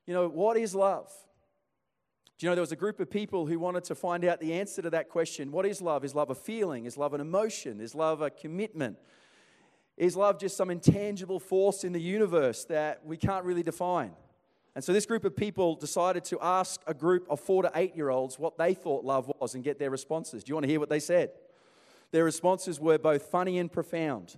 You 0.06 0.14
know, 0.14 0.28
what 0.28 0.56
is 0.56 0.74
love? 0.74 1.12
Do 2.38 2.46
you 2.46 2.50
know 2.50 2.56
there 2.56 2.62
was 2.62 2.72
a 2.72 2.76
group 2.76 2.98
of 2.98 3.08
people 3.08 3.46
who 3.46 3.58
wanted 3.58 3.84
to 3.84 3.94
find 3.94 4.24
out 4.24 4.40
the 4.40 4.54
answer 4.54 4.82
to 4.82 4.90
that 4.90 5.08
question? 5.08 5.52
What 5.52 5.64
is 5.64 5.80
love? 5.80 6.04
Is 6.04 6.14
love 6.14 6.30
a 6.30 6.34
feeling? 6.34 6.86
Is 6.86 6.96
love 6.96 7.14
an 7.14 7.20
emotion? 7.20 7.80
Is 7.80 7.94
love 7.94 8.20
a 8.20 8.30
commitment? 8.30 8.96
Is 9.96 10.16
love 10.16 10.40
just 10.40 10.56
some 10.56 10.70
intangible 10.70 11.38
force 11.38 11.84
in 11.84 11.92
the 11.92 12.00
universe 12.00 12.64
that 12.64 13.04
we 13.04 13.16
can't 13.16 13.44
really 13.44 13.62
define? 13.62 14.12
And 14.74 14.82
so 14.82 14.92
this 14.92 15.06
group 15.06 15.24
of 15.24 15.36
people 15.36 15.74
decided 15.74 16.24
to 16.26 16.38
ask 16.40 16.80
a 16.86 16.94
group 16.94 17.26
of 17.28 17.40
four 17.40 17.62
to 17.62 17.70
eight 17.74 17.94
year 17.94 18.10
olds 18.10 18.38
what 18.38 18.56
they 18.56 18.74
thought 18.74 19.04
love 19.04 19.30
was 19.40 19.54
and 19.54 19.62
get 19.62 19.78
their 19.78 19.90
responses. 19.90 20.42
Do 20.42 20.50
you 20.50 20.54
want 20.54 20.64
to 20.64 20.70
hear 20.70 20.80
what 20.80 20.88
they 20.88 21.00
said? 21.00 21.30
Their 22.10 22.24
responses 22.24 22.80
were 22.80 22.98
both 22.98 23.22
funny 23.24 23.58
and 23.58 23.70
profound 23.70 24.36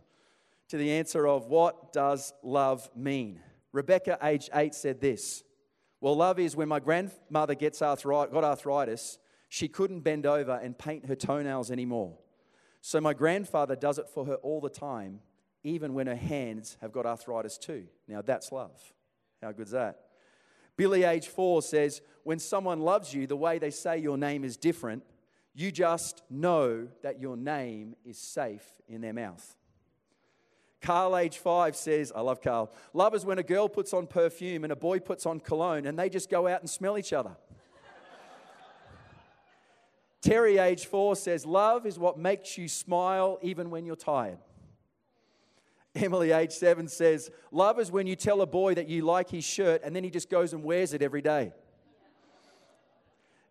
to 0.68 0.76
the 0.76 0.92
answer 0.92 1.26
of 1.26 1.46
what 1.46 1.92
does 1.92 2.32
love 2.42 2.88
mean? 2.96 3.40
Rebecca, 3.72 4.18
age 4.22 4.48
eight, 4.54 4.74
said 4.74 5.00
this 5.00 5.44
Well, 6.00 6.16
love 6.16 6.38
is 6.38 6.56
when 6.56 6.68
my 6.68 6.80
grandmother 6.80 7.54
gets 7.54 7.78
got 7.78 8.44
arthritis, 8.44 9.18
she 9.48 9.68
couldn't 9.68 10.00
bend 10.00 10.26
over 10.26 10.58
and 10.62 10.76
paint 10.76 11.06
her 11.06 11.16
toenails 11.16 11.70
anymore. 11.70 12.18
So 12.80 13.00
my 13.00 13.14
grandfather 13.14 13.76
does 13.76 13.98
it 13.98 14.08
for 14.08 14.24
her 14.26 14.34
all 14.36 14.60
the 14.60 14.68
time 14.68 15.20
even 15.64 15.94
when 15.94 16.06
her 16.06 16.14
hands 16.14 16.76
have 16.80 16.92
got 16.92 17.06
arthritis 17.06 17.56
too. 17.58 17.86
Now 18.06 18.20
that's 18.20 18.52
love. 18.52 18.78
How 19.42 19.50
good's 19.52 19.70
that? 19.72 19.98
Billy, 20.76 21.04
age 21.04 21.28
four, 21.28 21.62
says, 21.62 22.00
When 22.24 22.38
someone 22.38 22.80
loves 22.80 23.14
you, 23.14 23.26
the 23.26 23.36
way 23.36 23.58
they 23.58 23.70
say 23.70 23.98
your 23.98 24.18
name 24.18 24.44
is 24.44 24.56
different, 24.56 25.04
you 25.54 25.70
just 25.70 26.22
know 26.28 26.88
that 27.02 27.20
your 27.20 27.36
name 27.36 27.94
is 28.04 28.18
safe 28.18 28.66
in 28.88 29.00
their 29.00 29.12
mouth. 29.12 29.56
Carl, 30.84 31.16
age 31.16 31.38
five, 31.38 31.76
says, 31.76 32.12
I 32.14 32.20
love 32.20 32.42
Carl. 32.42 32.70
Love 32.92 33.14
is 33.14 33.24
when 33.24 33.38
a 33.38 33.42
girl 33.42 33.68
puts 33.68 33.94
on 33.94 34.06
perfume 34.06 34.64
and 34.64 34.72
a 34.72 34.76
boy 34.76 34.98
puts 34.98 35.24
on 35.24 35.40
cologne 35.40 35.86
and 35.86 35.98
they 35.98 36.10
just 36.10 36.28
go 36.28 36.46
out 36.46 36.60
and 36.60 36.68
smell 36.68 36.98
each 36.98 37.12
other. 37.14 37.34
Terry, 40.20 40.58
age 40.58 40.84
four, 40.84 41.16
says, 41.16 41.46
Love 41.46 41.86
is 41.86 41.98
what 41.98 42.18
makes 42.18 42.58
you 42.58 42.68
smile 42.68 43.38
even 43.40 43.70
when 43.70 43.86
you're 43.86 43.96
tired. 43.96 44.38
Emily, 45.94 46.32
age 46.32 46.52
seven, 46.52 46.88
says, 46.88 47.30
Love 47.52 47.78
is 47.78 47.90
when 47.90 48.06
you 48.06 48.16
tell 48.16 48.40
a 48.40 48.46
boy 48.46 48.74
that 48.74 48.88
you 48.88 49.02
like 49.02 49.30
his 49.30 49.44
shirt 49.44 49.82
and 49.84 49.94
then 49.94 50.02
he 50.02 50.10
just 50.10 50.28
goes 50.28 50.52
and 50.52 50.64
wears 50.64 50.92
it 50.92 51.02
every 51.02 51.22
day. 51.22 51.52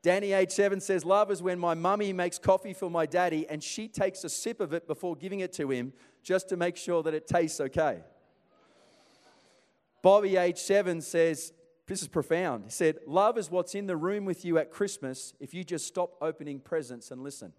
Danny, 0.02 0.34
age 0.34 0.52
seven, 0.52 0.82
says, 0.82 1.06
Love 1.06 1.32
is 1.32 1.42
when 1.42 1.58
my 1.58 1.74
mummy 1.74 2.12
makes 2.12 2.38
coffee 2.38 2.74
for 2.74 2.92
my 2.92 3.06
daddy 3.06 3.48
and 3.48 3.64
she 3.64 3.88
takes 3.88 4.26
a 4.26 4.30
sip 4.30 4.60
of 4.60 4.74
it 4.74 4.86
before 4.86 5.16
giving 5.16 5.40
it 5.40 5.54
to 5.54 5.72
him 5.72 5.94
just 6.22 6.50
to 6.50 6.58
make 6.58 6.76
sure 6.76 7.02
that 7.04 7.14
it 7.14 7.28
tastes 7.28 7.62
okay. 7.62 8.02
Bobby, 10.02 10.36
age 10.36 10.58
seven, 10.58 11.00
says, 11.00 11.54
This 11.88 12.02
is 12.02 12.10
profound. 12.10 12.66
He 12.66 12.72
said, 12.72 12.98
Love 13.08 13.38
is 13.38 13.50
what's 13.50 13.74
in 13.74 13.88
the 13.88 13.96
room 13.96 14.26
with 14.26 14.44
you 14.44 14.58
at 14.58 14.70
Christmas 14.70 15.34
if 15.40 15.54
you 15.54 15.64
just 15.64 15.88
stop 15.88 16.18
opening 16.22 16.60
presents 16.60 17.10
and 17.10 17.24
listen. 17.24 17.54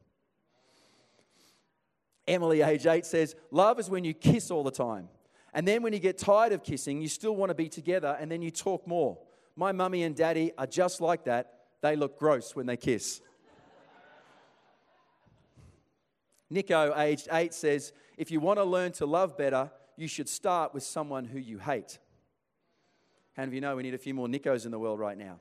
Emily, 2.27 2.63
age 2.63 2.87
eight, 2.87 3.05
says, 3.05 3.35
Love 3.51 3.79
is 3.79 3.91
when 3.91 4.05
you 4.05 4.15
kiss 4.15 4.51
all 4.51 4.65
the 4.65 4.71
time. 4.71 5.09
And 5.53 5.69
then 5.69 5.83
when 5.83 5.93
you 5.93 5.99
get 5.99 6.19
tired 6.19 6.53
of 6.53 6.65
kissing, 6.65 7.01
you 7.01 7.09
still 7.09 7.37
want 7.37 7.51
to 7.51 7.55
be 7.55 7.69
together 7.69 8.17
and 8.21 8.31
then 8.31 8.43
you 8.43 8.51
talk 8.51 8.87
more. 8.87 9.19
My 9.57 9.71
mummy 9.71 10.03
and 10.03 10.17
daddy 10.17 10.53
are 10.59 10.67
just 10.67 11.01
like 11.01 11.25
that. 11.25 11.53
They 11.81 11.95
look 11.95 12.19
gross 12.19 12.57
when 12.57 12.67
they 12.67 12.77
kiss. 12.77 13.21
Nico, 16.51 16.95
aged 16.99 17.29
eight, 17.33 17.55
says, 17.55 17.93
If 18.17 18.31
you 18.31 18.41
want 18.41 18.59
to 18.59 18.65
learn 18.65 18.93
to 18.93 19.07
love 19.07 19.37
better, 19.37 19.71
you 19.97 20.09
should 20.09 20.29
start 20.29 20.75
with 20.75 20.83
someone 20.83 21.25
who 21.25 21.39
you 21.39 21.59
hate. 21.59 21.99
How 23.37 23.45
of 23.45 23.55
you 23.55 23.61
know 23.61 23.77
we 23.77 23.83
need 23.83 23.95
a 23.95 23.99
few 23.99 24.15
more 24.15 24.29
Nicos 24.29 24.65
in 24.65 24.71
the 24.71 24.79
world 24.79 24.99
right 24.99 25.19
now? 25.19 25.41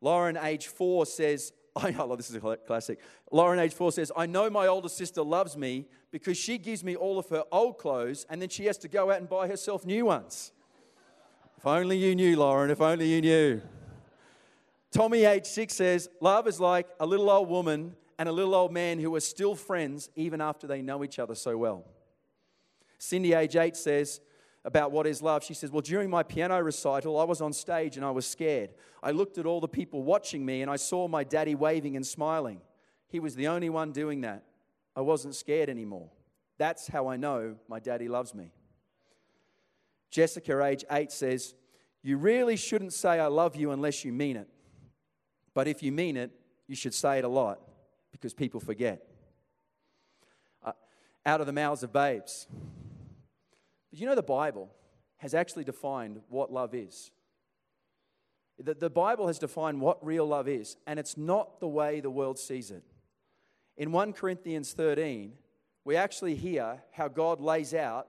Lauren, 0.00 0.36
age 0.36 0.66
four, 0.66 1.06
says, 1.06 1.52
I 1.76 1.90
love 1.90 2.16
this 2.18 2.30
is 2.30 2.36
a 2.36 2.56
classic. 2.66 3.00
Lauren, 3.30 3.58
age 3.58 3.72
four, 3.72 3.92
says, 3.92 4.12
I 4.16 4.26
know 4.26 4.50
my 4.50 4.66
older 4.66 4.88
sister 4.88 5.22
loves 5.22 5.56
me 5.56 5.86
because 6.10 6.36
she 6.36 6.58
gives 6.58 6.84
me 6.84 6.94
all 6.96 7.18
of 7.18 7.28
her 7.30 7.44
old 7.50 7.78
clothes 7.78 8.26
and 8.28 8.42
then 8.42 8.48
she 8.48 8.66
has 8.66 8.76
to 8.78 8.88
go 8.88 9.10
out 9.10 9.18
and 9.18 9.28
buy 9.28 9.48
herself 9.48 9.86
new 9.86 10.06
ones. 10.06 10.52
If 11.56 11.66
only 11.66 11.96
you 11.96 12.14
knew, 12.14 12.36
Lauren, 12.36 12.70
if 12.70 12.80
only 12.80 13.06
you 13.06 13.20
knew. 13.20 13.62
Tommy, 14.90 15.24
age 15.24 15.46
six, 15.46 15.74
says, 15.74 16.10
Love 16.20 16.46
is 16.46 16.60
like 16.60 16.88
a 17.00 17.06
little 17.06 17.30
old 17.30 17.48
woman 17.48 17.96
and 18.18 18.28
a 18.28 18.32
little 18.32 18.54
old 18.54 18.72
man 18.72 18.98
who 18.98 19.14
are 19.14 19.20
still 19.20 19.54
friends 19.54 20.10
even 20.14 20.40
after 20.40 20.66
they 20.66 20.82
know 20.82 21.02
each 21.02 21.18
other 21.18 21.34
so 21.34 21.56
well. 21.56 21.84
Cindy, 22.98 23.32
age 23.32 23.56
eight, 23.56 23.76
says 23.76 24.20
about 24.64 24.92
what 24.92 25.06
is 25.06 25.22
love. 25.22 25.42
She 25.42 25.54
says, 25.54 25.70
Well, 25.70 25.80
during 25.80 26.08
my 26.08 26.22
piano 26.22 26.60
recital, 26.60 27.18
I 27.18 27.24
was 27.24 27.40
on 27.40 27.52
stage 27.52 27.96
and 27.96 28.04
I 28.04 28.10
was 28.10 28.26
scared. 28.26 28.70
I 29.02 29.10
looked 29.10 29.38
at 29.38 29.46
all 29.46 29.60
the 29.60 29.68
people 29.68 30.02
watching 30.02 30.44
me 30.44 30.62
and 30.62 30.70
I 30.70 30.76
saw 30.76 31.08
my 31.08 31.24
daddy 31.24 31.54
waving 31.54 31.96
and 31.96 32.06
smiling. 32.06 32.60
He 33.08 33.20
was 33.20 33.34
the 33.34 33.48
only 33.48 33.70
one 33.70 33.92
doing 33.92 34.20
that. 34.22 34.44
I 34.94 35.00
wasn't 35.00 35.34
scared 35.34 35.68
anymore. 35.68 36.10
That's 36.58 36.86
how 36.86 37.08
I 37.08 37.16
know 37.16 37.56
my 37.68 37.80
daddy 37.80 38.08
loves 38.08 38.34
me. 38.34 38.52
Jessica, 40.10 40.62
age 40.64 40.84
eight, 40.90 41.10
says, 41.10 41.54
You 42.02 42.18
really 42.18 42.56
shouldn't 42.56 42.92
say 42.92 43.18
I 43.18 43.26
love 43.26 43.56
you 43.56 43.72
unless 43.72 44.04
you 44.04 44.12
mean 44.12 44.36
it. 44.36 44.48
But 45.54 45.66
if 45.66 45.82
you 45.82 45.90
mean 45.90 46.16
it, 46.16 46.30
you 46.68 46.76
should 46.76 46.94
say 46.94 47.18
it 47.18 47.24
a 47.24 47.28
lot 47.28 47.60
because 48.12 48.32
people 48.32 48.60
forget. 48.60 49.02
Uh, 50.64 50.72
out 51.26 51.40
of 51.40 51.46
the 51.46 51.52
mouths 51.52 51.82
of 51.82 51.92
babes. 51.92 52.46
But 53.92 54.00
you 54.00 54.06
know, 54.06 54.14
the 54.14 54.22
Bible 54.22 54.70
has 55.18 55.34
actually 55.34 55.64
defined 55.64 56.20
what 56.28 56.52
love 56.52 56.74
is. 56.74 57.12
The, 58.58 58.74
the 58.74 58.90
Bible 58.90 59.26
has 59.26 59.38
defined 59.38 59.80
what 59.80 60.04
real 60.04 60.26
love 60.26 60.48
is, 60.48 60.76
and 60.86 60.98
it's 60.98 61.16
not 61.16 61.60
the 61.60 61.68
way 61.68 62.00
the 62.00 62.10
world 62.10 62.38
sees 62.38 62.70
it. 62.70 62.82
In 63.76 63.92
1 63.92 64.14
Corinthians 64.14 64.72
13, 64.72 65.34
we 65.84 65.96
actually 65.96 66.34
hear 66.34 66.82
how 66.92 67.08
God 67.08 67.40
lays 67.40 67.74
out 67.74 68.08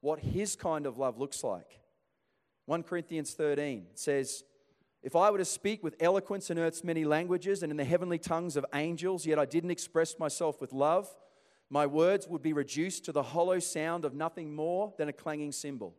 what 0.00 0.18
his 0.20 0.56
kind 0.56 0.84
of 0.84 0.98
love 0.98 1.18
looks 1.18 1.44
like. 1.44 1.80
1 2.66 2.82
Corinthians 2.82 3.32
13 3.32 3.86
says, 3.94 4.44
If 5.02 5.14
I 5.14 5.30
were 5.30 5.38
to 5.38 5.44
speak 5.44 5.82
with 5.82 5.96
eloquence 6.00 6.50
in 6.50 6.58
earth's 6.58 6.82
many 6.82 7.04
languages 7.04 7.62
and 7.62 7.70
in 7.70 7.76
the 7.76 7.84
heavenly 7.84 8.18
tongues 8.18 8.56
of 8.56 8.66
angels, 8.74 9.26
yet 9.26 9.38
I 9.38 9.44
didn't 9.44 9.70
express 9.70 10.18
myself 10.18 10.60
with 10.60 10.72
love, 10.72 11.08
my 11.70 11.86
words 11.86 12.26
would 12.26 12.42
be 12.42 12.52
reduced 12.52 13.04
to 13.04 13.12
the 13.12 13.22
hollow 13.22 13.60
sound 13.60 14.04
of 14.04 14.12
nothing 14.12 14.54
more 14.54 14.92
than 14.98 15.08
a 15.08 15.12
clanging 15.12 15.52
cymbal. 15.52 15.94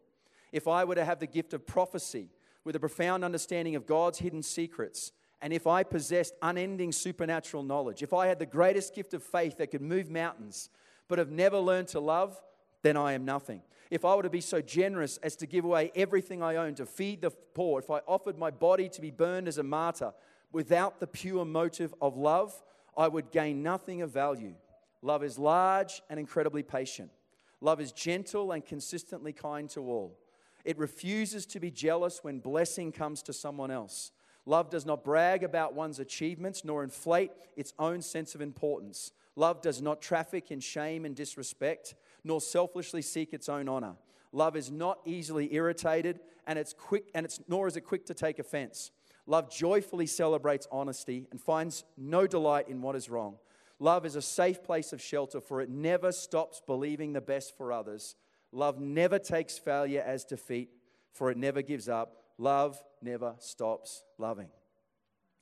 If 0.51 0.67
I 0.67 0.83
were 0.83 0.95
to 0.95 1.05
have 1.05 1.19
the 1.19 1.27
gift 1.27 1.53
of 1.53 1.65
prophecy 1.65 2.29
with 2.65 2.75
a 2.75 2.79
profound 2.79 3.23
understanding 3.23 3.75
of 3.75 3.87
God's 3.87 4.19
hidden 4.19 4.43
secrets, 4.43 5.13
and 5.41 5.53
if 5.53 5.65
I 5.65 5.83
possessed 5.83 6.35
unending 6.41 6.91
supernatural 6.91 7.63
knowledge, 7.63 8.03
if 8.03 8.13
I 8.13 8.27
had 8.27 8.37
the 8.37 8.45
greatest 8.45 8.93
gift 8.93 9.13
of 9.13 9.23
faith 9.23 9.57
that 9.57 9.71
could 9.71 9.81
move 9.81 10.09
mountains, 10.09 10.69
but 11.07 11.19
have 11.19 11.31
never 11.31 11.57
learned 11.57 11.87
to 11.89 11.99
love, 11.99 12.39
then 12.83 12.97
I 12.97 13.13
am 13.13 13.25
nothing. 13.25 13.61
If 13.89 14.05
I 14.05 14.15
were 14.15 14.23
to 14.23 14.29
be 14.29 14.41
so 14.41 14.61
generous 14.61 15.17
as 15.17 15.35
to 15.37 15.47
give 15.47 15.65
away 15.65 15.91
everything 15.95 16.43
I 16.43 16.57
own 16.57 16.75
to 16.75 16.85
feed 16.85 17.21
the 17.21 17.31
poor, 17.31 17.79
if 17.79 17.89
I 17.89 17.99
offered 18.07 18.37
my 18.37 18.51
body 18.51 18.87
to 18.89 19.01
be 19.01 19.11
burned 19.11 19.47
as 19.47 19.57
a 19.57 19.63
martyr 19.63 20.13
without 20.51 20.99
the 20.99 21.07
pure 21.07 21.45
motive 21.45 21.93
of 22.01 22.17
love, 22.17 22.61
I 22.97 23.07
would 23.07 23.31
gain 23.31 23.63
nothing 23.63 24.01
of 24.01 24.11
value. 24.11 24.53
Love 25.01 25.23
is 25.23 25.39
large 25.39 26.01
and 26.09 26.19
incredibly 26.19 26.63
patient. 26.63 27.11
Love 27.59 27.79
is 27.79 27.91
gentle 27.91 28.51
and 28.51 28.65
consistently 28.65 29.33
kind 29.33 29.69
to 29.69 29.81
all. 29.81 30.17
It 30.63 30.77
refuses 30.77 31.45
to 31.47 31.59
be 31.59 31.71
jealous 31.71 32.23
when 32.23 32.39
blessing 32.39 32.91
comes 32.91 33.21
to 33.23 33.33
someone 33.33 33.71
else. 33.71 34.11
Love 34.45 34.69
does 34.69 34.85
not 34.85 35.03
brag 35.03 35.43
about 35.43 35.73
one's 35.75 35.99
achievements 35.99 36.63
nor 36.65 36.83
inflate 36.83 37.31
its 37.55 37.73
own 37.77 38.01
sense 38.01 38.35
of 38.35 38.41
importance. 38.41 39.11
Love 39.35 39.61
does 39.61 39.81
not 39.81 40.01
traffic 40.01 40.51
in 40.51 40.59
shame 40.59 41.05
and 41.05 41.15
disrespect, 41.15 41.95
nor 42.23 42.41
selfishly 42.41 43.01
seek 43.01 43.33
its 43.33 43.47
own 43.47 43.69
honor. 43.69 43.95
Love 44.33 44.55
is 44.55 44.71
not 44.71 44.99
easily 45.05 45.53
irritated, 45.53 46.19
and 46.47 46.57
it's 46.57 46.73
quick, 46.73 47.05
and 47.13 47.25
it's 47.25 47.39
nor 47.47 47.67
is 47.67 47.75
it 47.75 47.81
quick 47.81 48.05
to 48.05 48.13
take 48.13 48.39
offense. 48.39 48.91
Love 49.27 49.49
joyfully 49.49 50.05
celebrates 50.05 50.67
honesty 50.71 51.27
and 51.31 51.39
finds 51.39 51.83
no 51.97 52.25
delight 52.25 52.67
in 52.67 52.81
what 52.81 52.95
is 52.95 53.09
wrong. 53.09 53.35
Love 53.81 54.05
is 54.05 54.15
a 54.15 54.21
safe 54.21 54.63
place 54.63 54.93
of 54.93 55.01
shelter, 55.01 55.41
for 55.41 55.59
it 55.59 55.67
never 55.67 56.11
stops 56.11 56.61
believing 56.67 57.13
the 57.13 57.19
best 57.19 57.57
for 57.57 57.73
others. 57.73 58.15
Love 58.51 58.79
never 58.79 59.17
takes 59.17 59.57
failure 59.57 60.03
as 60.05 60.23
defeat, 60.23 60.69
for 61.11 61.31
it 61.31 61.37
never 61.37 61.63
gives 61.63 61.89
up. 61.89 62.17
Love 62.37 62.79
never 63.01 63.33
stops 63.39 64.03
loving. 64.19 64.49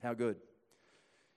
How 0.01 0.13
good. 0.13 0.37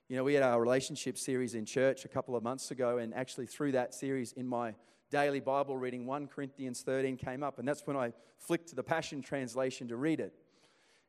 You 0.07 0.15
know, 0.15 0.23
we 0.23 0.33
had 0.33 0.43
our 0.43 0.61
relationship 0.61 1.17
series 1.17 1.55
in 1.55 1.65
church 1.65 2.05
a 2.05 2.07
couple 2.07 2.37
of 2.37 2.43
months 2.43 2.71
ago, 2.71 2.99
and 2.99 3.13
actually 3.13 3.47
through 3.47 3.73
that 3.73 3.93
series, 3.93 4.31
in 4.31 4.47
my 4.47 4.73
daily 5.11 5.41
Bible 5.41 5.77
reading, 5.77 6.05
1 6.05 6.27
Corinthians 6.27 6.83
13 6.83 7.17
came 7.17 7.43
up, 7.43 7.59
and 7.59 7.67
that's 7.67 7.85
when 7.85 7.97
I 7.97 8.13
flicked 8.37 8.69
to 8.69 8.75
the 8.75 8.83
Passion 8.83 9.21
Translation 9.21 9.89
to 9.89 9.97
read 9.97 10.21
it. 10.21 10.33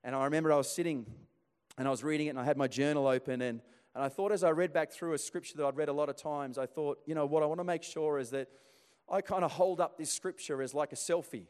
And 0.03 0.17
I 0.17 0.25
remember 0.25 0.53
I 0.53 0.57
was 0.57 0.69
sitting 0.69 1.07
and 1.79 1.87
I 1.87 1.93
was 1.93 2.03
reading 2.03 2.27
it, 2.27 2.31
and 2.31 2.41
I 2.41 2.45
had 2.45 2.57
my 2.57 2.67
journal 2.67 3.07
open, 3.07 3.41
and, 3.43 3.61
and 3.95 4.03
I 4.03 4.09
thought 4.09 4.33
as 4.33 4.43
I 4.43 4.51
read 4.51 4.73
back 4.73 4.91
through 4.91 5.13
a 5.13 5.19
scripture 5.19 5.57
that 5.59 5.65
I'd 5.65 5.77
read 5.77 5.89
a 5.89 5.93
lot 5.93 6.09
of 6.09 6.17
times, 6.17 6.59
I 6.59 6.67
thought, 6.67 6.99
you 7.07 7.15
know, 7.15 7.27
what 7.27 7.43
I 7.43 7.47
want 7.47 7.61
to 7.61 7.65
make 7.65 7.83
sure 7.83 8.19
is 8.19 8.31
that 8.31 8.49
I 9.11 9.21
kind 9.21 9.45
of 9.45 9.53
hold 9.53 9.81
up 9.81 9.99
this 9.99 10.13
scripture 10.13 10.63
as 10.63 10.75
like 10.75 10.93
a 10.93 10.97
selfie 10.97 11.47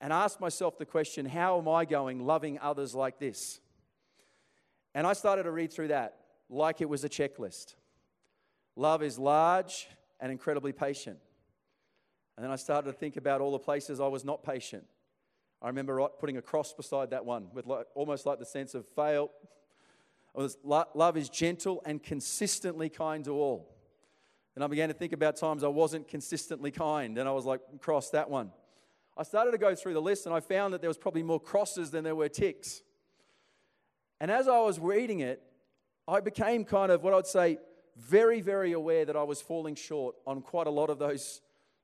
and 0.00 0.12
ask 0.12 0.40
myself 0.40 0.78
the 0.78 0.86
question 0.86 1.26
how 1.26 1.58
am 1.58 1.68
I 1.68 1.84
going 1.84 2.24
loving 2.24 2.58
others 2.58 2.94
like 2.94 3.18
this? 3.18 3.60
And 4.94 5.06
I 5.06 5.12
started 5.12 5.44
to 5.44 5.50
read 5.50 5.72
through 5.72 5.88
that 5.88 6.18
like 6.48 6.80
it 6.80 6.88
was 6.88 7.04
a 7.04 7.08
checklist. 7.08 7.74
Love 8.76 9.02
is 9.02 9.18
large 9.18 9.88
and 10.20 10.32
incredibly 10.32 10.72
patient. 10.72 11.18
And 12.36 12.44
then 12.44 12.50
I 12.50 12.56
started 12.56 12.90
to 12.90 12.96
think 12.96 13.16
about 13.16 13.42
all 13.42 13.52
the 13.52 13.58
places 13.58 14.00
I 14.00 14.06
was 14.06 14.24
not 14.24 14.42
patient. 14.42 14.84
I 15.60 15.68
remember 15.68 16.08
putting 16.18 16.38
a 16.38 16.42
cross 16.42 16.72
beside 16.72 17.10
that 17.10 17.24
one 17.24 17.48
with 17.52 17.66
like, 17.66 17.86
almost 17.94 18.24
like 18.24 18.38
the 18.38 18.46
sense 18.46 18.74
of 18.74 18.86
fail. 18.86 19.30
Love 20.34 21.16
is 21.16 21.28
gentle 21.28 21.82
and 21.84 22.02
consistently 22.02 22.88
kind 22.88 23.24
to 23.24 23.32
all. 23.32 23.68
And 24.54 24.62
I 24.62 24.66
began 24.66 24.88
to 24.88 24.94
think 24.94 25.12
about 25.12 25.36
times 25.36 25.64
I 25.64 25.68
wasn't 25.68 26.08
consistently 26.08 26.70
kind, 26.70 27.16
and 27.18 27.28
I 27.28 27.32
was 27.32 27.44
like, 27.44 27.60
cross 27.80 28.10
that 28.10 28.28
one. 28.28 28.50
I 29.16 29.24
started 29.24 29.52
to 29.52 29.58
go 29.58 29.74
through 29.74 29.94
the 29.94 30.02
list 30.02 30.24
and 30.24 30.34
I 30.34 30.40
found 30.40 30.72
that 30.72 30.80
there 30.80 30.88
was 30.88 30.96
probably 30.96 31.22
more 31.22 31.40
crosses 31.40 31.90
than 31.90 32.02
there 32.02 32.14
were 32.14 32.30
ticks. 32.30 32.82
And 34.20 34.30
as 34.30 34.48
I 34.48 34.58
was 34.60 34.78
reading 34.78 35.20
it, 35.20 35.42
I 36.08 36.20
became 36.20 36.64
kind 36.64 36.90
of 36.90 37.02
what 37.02 37.12
I'd 37.12 37.26
say 37.26 37.58
very, 37.96 38.40
very 38.40 38.72
aware 38.72 39.04
that 39.04 39.16
I 39.16 39.22
was 39.22 39.42
falling 39.42 39.74
short 39.74 40.14
on 40.26 40.40
quite 40.40 40.66
a 40.66 40.70
lot 40.70 40.88
of 40.88 40.98
those 40.98 41.42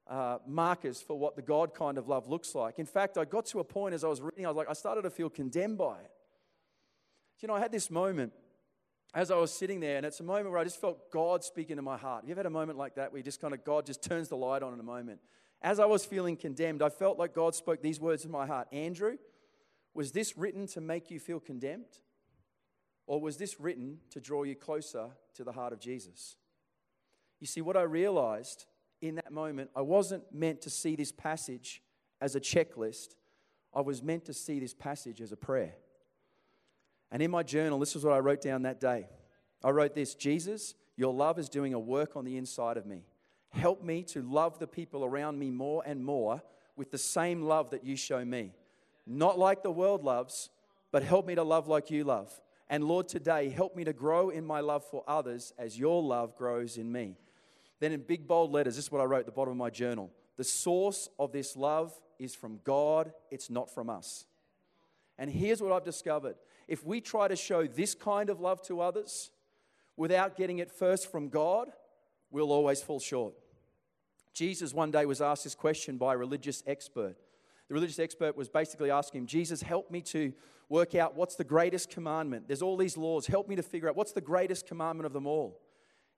uh, 0.09 0.38
markers 0.47 1.02
for 1.02 1.19
what 1.19 1.37
the 1.37 1.43
God 1.43 1.75
kind 1.75 1.99
of 1.99 2.09
love 2.09 2.28
looks 2.28 2.55
like. 2.55 2.78
In 2.78 2.87
fact, 2.87 3.19
I 3.19 3.26
got 3.26 3.45
to 3.47 3.61
a 3.61 3.64
point 3.64 3.95
as 3.95 4.05
I 4.05 4.09
was 4.09 4.23
reading, 4.23 4.47
I 4.47 4.49
was 4.49 4.57
like, 4.57 4.71
I 4.71 4.73
started 4.73 5.02
to 5.02 5.11
feel 5.11 5.28
condemned 5.28 5.76
by 5.76 5.99
it. 5.99 6.11
You 7.40 7.49
know, 7.49 7.54
I 7.54 7.61
had 7.61 7.73
this 7.73 7.90
moment 7.90 8.33
as 9.14 9.30
I 9.30 9.37
was 9.37 9.52
sitting 9.52 9.80
there, 9.80 9.97
and 9.97 10.04
it's 10.04 10.21
a 10.21 10.25
moment 10.25 10.50
where 10.50 10.59
I 10.59 10.64
just 10.64 10.80
felt 10.80 11.11
God 11.11 11.42
speaking 11.42 11.76
to 11.76 11.83
my 11.83 11.97
heart. 11.97 12.23
Have 12.23 12.28
you 12.28 12.33
ever 12.33 12.40
had 12.40 12.47
a 12.47 12.50
moment 12.50 12.78
like 12.78 12.97
that 12.97 13.12
where 13.12 13.18
you 13.18 13.25
just 13.25 13.40
kind 13.40 13.54
of, 13.54 13.64
God 13.64 13.87
just 13.87 14.02
turns 14.02 14.28
the 14.28 14.37
light 14.37 14.62
on 14.62 14.75
in 14.75 14.80
a 14.80 14.85
moment? 14.85 15.21
as 15.62 15.80
I 15.80 15.87
was 15.87 16.04
feeling 16.04 16.37
condemned, 16.37 16.83
I 16.83 16.88
felt 16.88 17.18
like 17.18 17.35
God 17.35 17.54
spoke 17.54 17.83
these 17.83 18.00
words 18.00 18.25
in 18.25 18.30
my 18.30 18.47
heart 18.47 18.68
Andrew, 18.73 19.16
was 19.95 20.12
this 20.12 20.38
written 20.38 20.66
to 20.68 20.80
make 20.80 21.11
you 21.11 21.18
feel 21.18 21.40
condemned? 21.40 21.87
Or 23.07 23.21
was 23.21 23.38
this 23.38 23.59
written 23.59 23.99
to 24.11 24.21
draw 24.21 24.42
you 24.42 24.54
closer 24.54 25.09
to 25.35 25.42
the 25.42 25.52
heart 25.52 25.73
of 25.73 25.80
Jesus? 25.80 26.37
You 27.40 27.47
see, 27.47 27.62
what 27.62 27.76
I 27.76 27.83
realized 27.83 28.66
in 29.00 29.14
that 29.14 29.33
moment, 29.33 29.71
I 29.75 29.80
wasn't 29.80 30.25
meant 30.33 30.61
to 30.62 30.71
see 30.71 30.95
this 30.95 31.11
passage 31.11 31.83
as 32.21 32.37
a 32.37 32.40
checklist, 32.40 33.14
I 33.73 33.80
was 33.80 34.02
meant 34.02 34.25
to 34.26 34.35
see 34.35 34.59
this 34.59 34.75
passage 34.75 35.21
as 35.21 35.33
a 35.33 35.37
prayer. 35.37 35.75
And 37.11 37.23
in 37.23 37.31
my 37.31 37.43
journal, 37.43 37.79
this 37.79 37.97
is 37.97 38.05
what 38.05 38.15
I 38.15 38.19
wrote 38.19 38.43
down 38.43 38.62
that 38.62 38.81
day. 38.81 39.09
I 39.65 39.71
wrote 39.71 39.95
this 39.95 40.15
Jesus, 40.15 40.75
your 40.97 41.12
love 41.15 41.38
is 41.38 41.49
doing 41.49 41.75
a 41.75 41.79
work 41.79 42.17
on 42.17 42.25
the 42.25 42.37
inside 42.37 42.77
of 42.77 42.87
me. 42.87 43.05
Help 43.50 43.83
me 43.83 44.03
to 44.05 44.23
love 44.23 44.59
the 44.59 44.67
people 44.67 45.05
around 45.05 45.38
me 45.38 45.50
more 45.50 45.83
and 45.87 46.05
more 46.05 46.43
with 46.77 46.91
the 46.91 46.99
same 46.99 47.43
love 47.43 47.71
that 47.71 47.85
you 47.85 47.97
show 47.97 48.25
me. 48.25 48.53
Not 49.07 49.38
like 49.38 49.62
the 49.62 49.71
world 49.71 50.05
loves, 50.05 50.50
but 50.93 51.03
help 51.03 51.27
me 51.27 51.35
to 51.35 51.43
love 51.43 51.67
like 51.67 51.91
you 51.91 52.05
love. 52.05 52.41
And 52.69 52.85
Lord, 52.85 53.09
today, 53.09 53.49
help 53.49 53.75
me 53.75 53.85
to 53.85 53.95
grow 53.95 54.29
in 54.29 54.45
my 54.45 54.61
love 54.61 54.85
for 54.85 55.03
others 55.09 55.55
as 55.59 55.79
your 55.79 56.03
love 56.03 56.37
grows 56.37 56.77
in 56.77 56.93
me. 56.93 57.17
Then, 57.81 57.93
in 57.93 58.00
big 58.00 58.27
bold 58.27 58.53
letters, 58.53 58.77
this 58.77 58.87
is 58.87 58.93
what 58.93 59.00
I 59.00 59.05
wrote 59.05 59.21
at 59.21 59.27
the 59.27 59.33
bottom 59.33 59.53
of 59.53 59.57
my 59.57 59.71
journal. 59.71 60.11
The 60.37 60.45
source 60.45 61.09
of 61.19 61.33
this 61.33 61.57
love 61.57 61.99
is 62.19 62.35
from 62.35 62.61
God, 62.65 63.12
it's 63.31 63.49
not 63.49 63.73
from 63.73 63.88
us. 63.88 64.27
And 65.17 65.31
here's 65.31 65.62
what 65.62 65.73
I've 65.73 65.85
discovered 65.85 66.37
if 66.69 66.85
we 66.85 67.01
try 67.01 67.27
to 67.27 67.35
show 67.37 67.67
this 67.67 67.95
kind 67.95 68.31
of 68.31 68.41
love 68.41 68.63
to 68.67 68.81
others 68.81 69.31
without 69.97 70.37
getting 70.37 70.59
it 70.59 70.71
first 70.71 71.11
from 71.11 71.29
God, 71.29 71.73
we'll 72.31 72.53
always 72.53 72.83
fall 72.83 73.01
short. 73.01 73.35
Jesus 74.35 74.73
one 74.73 74.91
day 74.91 75.07
was 75.07 75.21
asked 75.21 75.45
this 75.45 75.55
question 75.55 75.97
by 75.97 76.15
a 76.15 76.17
religious 76.17 76.63
expert. 76.67 77.17
The 77.69 77.75
religious 77.75 77.99
expert 77.99 78.37
was 78.37 78.49
basically 78.49 78.91
asking 78.91 79.23
him, 79.23 79.27
Jesus, 79.27 79.63
help 79.63 79.91
me 79.91 80.01
to 80.03 80.33
work 80.69 80.95
out 80.95 81.17
what's 81.17 81.35
the 81.35 81.45
greatest 81.45 81.91
commandment. 81.91 82.47
There's 82.47 82.63
all 82.63 82.77
these 82.77 82.97
laws. 82.97 83.27
Help 83.27 83.49
me 83.49 83.57
to 83.57 83.63
figure 83.63 83.89
out 83.89 83.97
what's 83.97 84.13
the 84.13 84.21
greatest 84.21 84.67
commandment 84.67 85.07
of 85.07 85.13
them 85.13 85.27
all. 85.27 85.61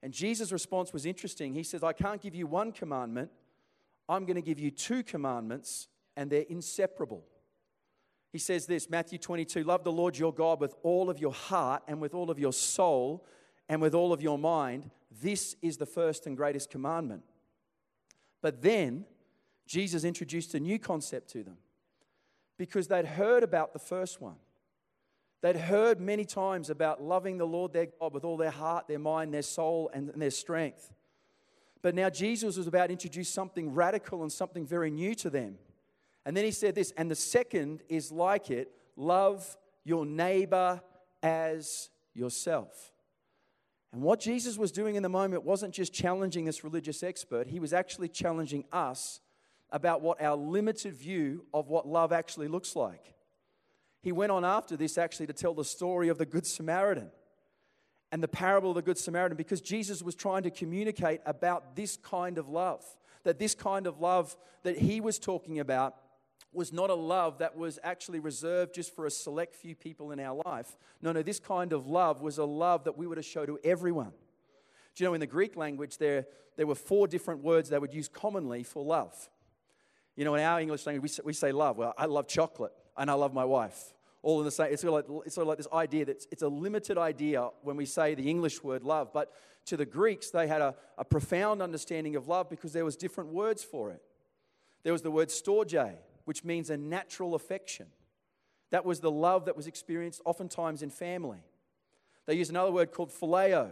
And 0.03 0.13
Jesus' 0.13 0.51
response 0.51 0.93
was 0.93 1.05
interesting. 1.05 1.53
He 1.53 1.63
says, 1.63 1.83
I 1.83 1.93
can't 1.93 2.21
give 2.21 2.35
you 2.35 2.47
one 2.47 2.71
commandment, 2.71 3.31
I'm 4.09 4.25
going 4.25 4.35
to 4.35 4.41
give 4.41 4.59
you 4.59 4.71
two 4.71 5.03
commandments, 5.03 5.87
and 6.17 6.29
they're 6.29 6.45
inseparable. 6.49 7.23
He 8.31 8.39
says 8.39 8.65
this 8.65 8.89
Matthew 8.89 9.17
22 9.17 9.63
Love 9.63 9.83
the 9.83 9.91
Lord 9.91 10.17
your 10.17 10.33
God 10.33 10.59
with 10.59 10.75
all 10.83 11.09
of 11.09 11.19
your 11.19 11.33
heart 11.33 11.83
and 11.87 11.99
with 12.01 12.13
all 12.13 12.31
of 12.31 12.39
your 12.39 12.53
soul 12.53 13.25
and 13.69 13.81
with 13.81 13.93
all 13.93 14.13
of 14.13 14.21
your 14.21 14.37
mind. 14.37 14.89
This 15.21 15.55
is 15.61 15.77
the 15.77 15.85
first 15.85 16.25
and 16.25 16.37
greatest 16.37 16.69
commandment. 16.69 17.23
But 18.41 18.61
then 18.61 19.05
Jesus 19.67 20.03
introduced 20.03 20.55
a 20.55 20.59
new 20.59 20.79
concept 20.79 21.29
to 21.31 21.43
them 21.43 21.57
because 22.57 22.87
they'd 22.87 23.05
heard 23.05 23.43
about 23.43 23.73
the 23.73 23.79
first 23.79 24.21
one. 24.21 24.35
They'd 25.41 25.55
heard 25.55 25.99
many 25.99 26.23
times 26.23 26.69
about 26.69 27.01
loving 27.01 27.37
the 27.37 27.47
Lord 27.47 27.73
their 27.73 27.87
God 27.99 28.13
with 28.13 28.23
all 28.23 28.37
their 28.37 28.51
heart, 28.51 28.87
their 28.87 28.99
mind, 28.99 29.33
their 29.33 29.41
soul, 29.41 29.89
and 29.93 30.11
their 30.15 30.29
strength. 30.29 30.91
But 31.81 31.95
now 31.95 32.09
Jesus 32.09 32.57
was 32.57 32.67
about 32.67 32.87
to 32.87 32.91
introduce 32.91 33.29
something 33.29 33.73
radical 33.73 34.21
and 34.21 34.31
something 34.31 34.65
very 34.65 34.91
new 34.91 35.15
to 35.15 35.29
them. 35.31 35.57
And 36.25 36.37
then 36.37 36.45
he 36.45 36.51
said 36.51 36.75
this, 36.75 36.91
and 36.97 37.09
the 37.09 37.15
second 37.15 37.81
is 37.89 38.11
like 38.11 38.49
it 38.49 38.71
love 38.95 39.57
your 39.83 40.05
neighbor 40.05 40.81
as 41.23 41.89
yourself. 42.13 42.91
And 43.93 44.01
what 44.01 44.19
Jesus 44.19 44.57
was 44.57 44.71
doing 44.71 44.95
in 44.95 45.03
the 45.03 45.09
moment 45.09 45.43
wasn't 45.43 45.73
just 45.73 45.93
challenging 45.93 46.45
this 46.45 46.63
religious 46.63 47.03
expert, 47.03 47.47
he 47.47 47.59
was 47.59 47.73
actually 47.73 48.07
challenging 48.07 48.65
us 48.71 49.19
about 49.71 50.01
what 50.01 50.21
our 50.21 50.35
limited 50.35 50.93
view 50.93 51.45
of 51.53 51.69
what 51.69 51.87
love 51.87 52.11
actually 52.11 52.47
looks 52.47 52.75
like. 52.75 53.13
He 54.01 54.11
went 54.11 54.31
on 54.31 54.43
after 54.43 54.75
this 54.75 54.97
actually 54.97 55.27
to 55.27 55.33
tell 55.33 55.53
the 55.53 55.65
story 55.65 56.09
of 56.09 56.17
the 56.17 56.25
Good 56.25 56.45
Samaritan 56.45 57.11
and 58.11 58.21
the 58.21 58.27
parable 58.27 58.69
of 58.71 58.75
the 58.75 58.81
Good 58.81 58.97
Samaritan 58.97 59.37
because 59.37 59.61
Jesus 59.61 60.01
was 60.01 60.15
trying 60.15 60.43
to 60.43 60.51
communicate 60.51 61.21
about 61.25 61.75
this 61.75 61.97
kind 61.97 62.37
of 62.37 62.49
love. 62.49 62.83
That 63.23 63.39
this 63.39 63.53
kind 63.53 63.87
of 63.87 63.99
love 63.99 64.35
that 64.63 64.77
he 64.77 64.99
was 64.99 65.19
talking 65.19 65.59
about 65.59 65.95
was 66.53 66.73
not 66.73 66.89
a 66.89 66.95
love 66.95 67.37
that 67.37 67.55
was 67.55 67.79
actually 67.83 68.19
reserved 68.19 68.73
just 68.73 68.93
for 68.95 69.05
a 69.05 69.11
select 69.11 69.55
few 69.55 69.75
people 69.75 70.11
in 70.11 70.19
our 70.19 70.41
life. 70.45 70.75
No, 71.01 71.11
no, 71.11 71.21
this 71.21 71.39
kind 71.39 71.71
of 71.71 71.87
love 71.87 72.21
was 72.21 72.37
a 72.37 72.45
love 72.45 72.83
that 72.83 72.97
we 72.97 73.07
were 73.07 73.15
to 73.15 73.21
show 73.21 73.45
to 73.45 73.57
everyone. 73.63 74.11
Do 74.95 75.03
you 75.03 75.09
know, 75.09 75.13
in 75.13 75.21
the 75.21 75.27
Greek 75.27 75.55
language, 75.55 75.97
there, 75.97 76.25
there 76.57 76.67
were 76.67 76.75
four 76.75 77.07
different 77.07 77.41
words 77.41 77.69
they 77.69 77.79
would 77.79 77.93
use 77.93 78.09
commonly 78.09 78.63
for 78.63 78.83
love. 78.83 79.29
You 80.15 80.25
know, 80.25 80.35
in 80.35 80.41
our 80.41 80.59
English 80.59 80.85
language, 80.85 81.03
we 81.03 81.07
say, 81.07 81.21
we 81.25 81.33
say 81.33 81.51
love. 81.53 81.77
Well, 81.77 81.93
I 81.97 82.05
love 82.05 82.27
chocolate 82.27 82.73
and 82.97 83.09
I 83.09 83.13
love 83.13 83.33
my 83.33 83.45
wife. 83.45 83.93
All 84.23 84.39
in 84.39 84.45
the 84.45 84.51
same. 84.51 84.71
It's 84.71 84.81
sort 84.81 85.05
of 85.05 85.09
like, 85.09 85.25
it's 85.25 85.35
sort 85.35 85.43
of 85.43 85.47
like 85.47 85.57
this 85.57 85.67
idea 85.73 86.05
that 86.05 86.25
it's 86.31 86.43
a 86.43 86.47
limited 86.47 86.97
idea 86.97 87.49
when 87.63 87.77
we 87.77 87.85
say 87.85 88.13
the 88.13 88.29
English 88.29 88.61
word 88.61 88.83
love. 88.83 89.11
But 89.13 89.31
to 89.67 89.77
the 89.77 89.85
Greeks, 89.85 90.29
they 90.29 90.47
had 90.47 90.61
a, 90.61 90.75
a 90.97 91.05
profound 91.05 91.61
understanding 91.61 92.15
of 92.15 92.27
love 92.27 92.49
because 92.49 92.73
there 92.73 92.85
was 92.85 92.97
different 92.97 93.31
words 93.31 93.63
for 93.63 93.89
it. 93.89 94.01
There 94.83 94.93
was 94.93 95.01
the 95.01 95.11
word 95.11 95.29
storge, 95.29 95.95
which 96.25 96.43
means 96.43 96.69
a 96.69 96.77
natural 96.77 97.35
affection. 97.35 97.87
That 98.71 98.85
was 98.85 98.99
the 98.99 99.11
love 99.11 99.45
that 99.45 99.57
was 99.57 99.67
experienced 99.67 100.21
oftentimes 100.25 100.81
in 100.81 100.89
family. 100.89 101.43
They 102.25 102.35
used 102.35 102.49
another 102.49 102.71
word 102.71 102.91
called 102.91 103.11
phileo, 103.11 103.71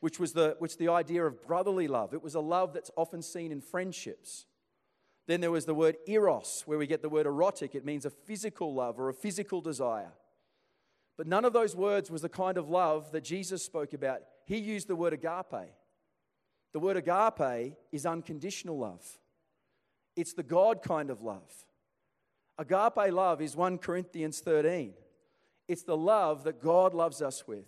which 0.00 0.18
was 0.18 0.32
the, 0.32 0.56
which 0.58 0.78
the 0.78 0.88
idea 0.88 1.24
of 1.24 1.42
brotherly 1.42 1.88
love. 1.88 2.14
It 2.14 2.22
was 2.22 2.34
a 2.34 2.40
love 2.40 2.72
that's 2.72 2.90
often 2.96 3.22
seen 3.22 3.52
in 3.52 3.60
friendships. 3.60 4.46
Then 5.26 5.40
there 5.40 5.50
was 5.50 5.64
the 5.64 5.74
word 5.74 5.96
eros, 6.06 6.62
where 6.66 6.78
we 6.78 6.86
get 6.86 7.02
the 7.02 7.08
word 7.08 7.26
erotic. 7.26 7.74
It 7.74 7.84
means 7.84 8.04
a 8.04 8.10
physical 8.10 8.74
love 8.74 8.98
or 8.98 9.08
a 9.08 9.14
physical 9.14 9.60
desire. 9.60 10.12
But 11.16 11.26
none 11.26 11.44
of 11.44 11.52
those 11.52 11.76
words 11.76 12.10
was 12.10 12.22
the 12.22 12.28
kind 12.28 12.56
of 12.56 12.70
love 12.70 13.12
that 13.12 13.24
Jesus 13.24 13.64
spoke 13.64 13.92
about. 13.92 14.22
He 14.46 14.56
used 14.56 14.88
the 14.88 14.96
word 14.96 15.12
agape. 15.12 15.70
The 16.72 16.78
word 16.78 16.96
agape 16.96 17.74
is 17.92 18.06
unconditional 18.06 18.78
love, 18.78 19.18
it's 20.16 20.32
the 20.32 20.42
God 20.42 20.82
kind 20.82 21.10
of 21.10 21.22
love. 21.22 21.52
Agape 22.60 23.10
love 23.10 23.40
is 23.40 23.56
1 23.56 23.78
Corinthians 23.78 24.40
13. 24.40 24.92
It's 25.66 25.82
the 25.82 25.96
love 25.96 26.44
that 26.44 26.60
God 26.60 26.92
loves 26.92 27.22
us 27.22 27.48
with. 27.48 27.64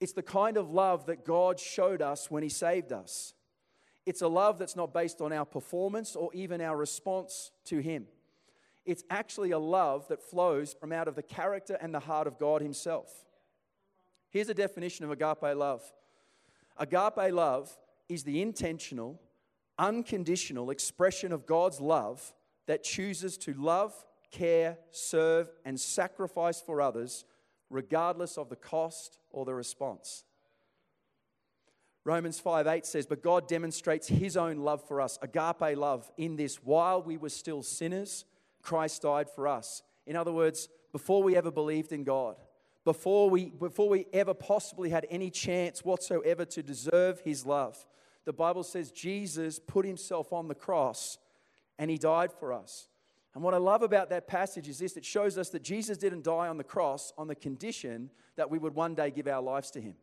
It's 0.00 0.14
the 0.14 0.22
kind 0.22 0.56
of 0.56 0.70
love 0.70 1.04
that 1.06 1.22
God 1.22 1.60
showed 1.60 2.00
us 2.00 2.30
when 2.30 2.42
He 2.42 2.48
saved 2.48 2.92
us. 2.92 3.34
It's 4.06 4.22
a 4.22 4.28
love 4.28 4.58
that's 4.58 4.74
not 4.74 4.94
based 4.94 5.20
on 5.20 5.34
our 5.34 5.44
performance 5.44 6.16
or 6.16 6.30
even 6.32 6.62
our 6.62 6.78
response 6.78 7.50
to 7.66 7.80
Him. 7.80 8.06
It's 8.86 9.04
actually 9.10 9.50
a 9.50 9.58
love 9.58 10.08
that 10.08 10.22
flows 10.22 10.72
from 10.72 10.92
out 10.92 11.08
of 11.08 11.14
the 11.14 11.22
character 11.22 11.76
and 11.78 11.92
the 11.92 12.00
heart 12.00 12.26
of 12.26 12.38
God 12.38 12.62
Himself. 12.62 13.26
Here's 14.30 14.48
a 14.48 14.54
definition 14.54 15.04
of 15.04 15.10
agape 15.10 15.54
love 15.54 15.82
agape 16.78 17.34
love 17.34 17.76
is 18.08 18.24
the 18.24 18.40
intentional, 18.40 19.20
unconditional 19.78 20.70
expression 20.70 21.32
of 21.32 21.44
God's 21.44 21.82
love 21.82 22.32
that 22.66 22.82
chooses 22.82 23.36
to 23.38 23.54
love, 23.54 23.94
care, 24.30 24.78
serve, 24.90 25.50
and 25.64 25.78
sacrifice 25.78 26.60
for 26.60 26.80
others, 26.80 27.24
regardless 27.70 28.36
of 28.36 28.48
the 28.48 28.56
cost 28.56 29.18
or 29.30 29.44
the 29.44 29.54
response. 29.54 30.24
Romans 32.04 32.38
5 32.38 32.66
8 32.68 32.86
says, 32.86 33.06
But 33.06 33.22
God 33.22 33.48
demonstrates 33.48 34.06
his 34.06 34.36
own 34.36 34.58
love 34.58 34.86
for 34.86 35.00
us, 35.00 35.18
agape 35.22 35.76
love, 35.76 36.10
in 36.16 36.36
this 36.36 36.56
while 36.56 37.02
we 37.02 37.16
were 37.16 37.28
still 37.28 37.62
sinners, 37.62 38.24
Christ 38.62 39.02
died 39.02 39.28
for 39.28 39.48
us. 39.48 39.82
In 40.06 40.14
other 40.14 40.32
words, 40.32 40.68
before 40.92 41.22
we 41.22 41.36
ever 41.36 41.50
believed 41.50 41.92
in 41.92 42.04
God, 42.04 42.36
before 42.84 43.28
we, 43.28 43.46
before 43.46 43.88
we 43.88 44.06
ever 44.12 44.34
possibly 44.34 44.90
had 44.90 45.06
any 45.10 45.30
chance 45.30 45.84
whatsoever 45.84 46.44
to 46.44 46.62
deserve 46.62 47.20
his 47.20 47.44
love, 47.44 47.76
the 48.24 48.32
Bible 48.32 48.62
says 48.62 48.92
Jesus 48.92 49.58
put 49.58 49.84
himself 49.84 50.32
on 50.32 50.46
the 50.46 50.54
cross 50.54 51.18
and 51.78 51.90
he 51.90 51.98
died 51.98 52.32
for 52.32 52.52
us. 52.52 52.88
And 53.34 53.44
what 53.44 53.54
I 53.54 53.58
love 53.58 53.82
about 53.82 54.08
that 54.10 54.26
passage 54.26 54.68
is 54.68 54.78
this 54.78 54.96
it 54.96 55.04
shows 55.04 55.36
us 55.36 55.50
that 55.50 55.62
Jesus 55.62 55.98
didn't 55.98 56.24
die 56.24 56.48
on 56.48 56.56
the 56.56 56.64
cross 56.64 57.12
on 57.18 57.28
the 57.28 57.34
condition 57.34 58.10
that 58.36 58.50
we 58.50 58.58
would 58.58 58.74
one 58.74 58.94
day 58.94 59.10
give 59.10 59.28
our 59.28 59.42
lives 59.42 59.70
to 59.72 59.80
him. 59.80 59.94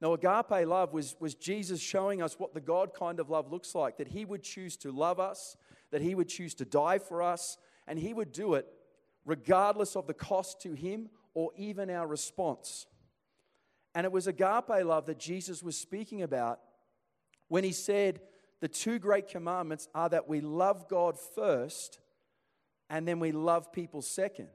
Now, 0.00 0.12
agape 0.12 0.66
love 0.66 0.92
was, 0.92 1.16
was 1.18 1.34
Jesus 1.34 1.80
showing 1.80 2.20
us 2.20 2.38
what 2.38 2.52
the 2.52 2.60
God 2.60 2.92
kind 2.92 3.20
of 3.20 3.30
love 3.30 3.50
looks 3.50 3.74
like 3.74 3.96
that 3.98 4.08
He 4.08 4.24
would 4.24 4.42
choose 4.42 4.76
to 4.78 4.92
love 4.92 5.20
us, 5.20 5.56
that 5.92 6.02
He 6.02 6.14
would 6.14 6.28
choose 6.28 6.54
to 6.56 6.64
die 6.64 6.98
for 6.98 7.22
us, 7.22 7.56
and 7.86 7.98
He 7.98 8.12
would 8.12 8.32
do 8.32 8.54
it 8.54 8.66
regardless 9.24 9.96
of 9.96 10.06
the 10.06 10.14
cost 10.14 10.60
to 10.62 10.74
Him 10.74 11.08
or 11.32 11.52
even 11.56 11.88
our 11.88 12.06
response. 12.06 12.86
And 13.94 14.04
it 14.04 14.12
was 14.12 14.26
agape 14.26 14.84
love 14.84 15.06
that 15.06 15.18
Jesus 15.18 15.62
was 15.62 15.76
speaking 15.76 16.22
about 16.22 16.60
when 17.48 17.64
He 17.64 17.72
said, 17.72 18.20
The 18.64 18.68
two 18.68 18.98
great 18.98 19.28
commandments 19.28 19.90
are 19.94 20.08
that 20.08 20.26
we 20.26 20.40
love 20.40 20.88
God 20.88 21.18
first 21.18 21.98
and 22.88 23.06
then 23.06 23.20
we 23.20 23.30
love 23.30 23.70
people 23.74 24.00
second. 24.00 24.48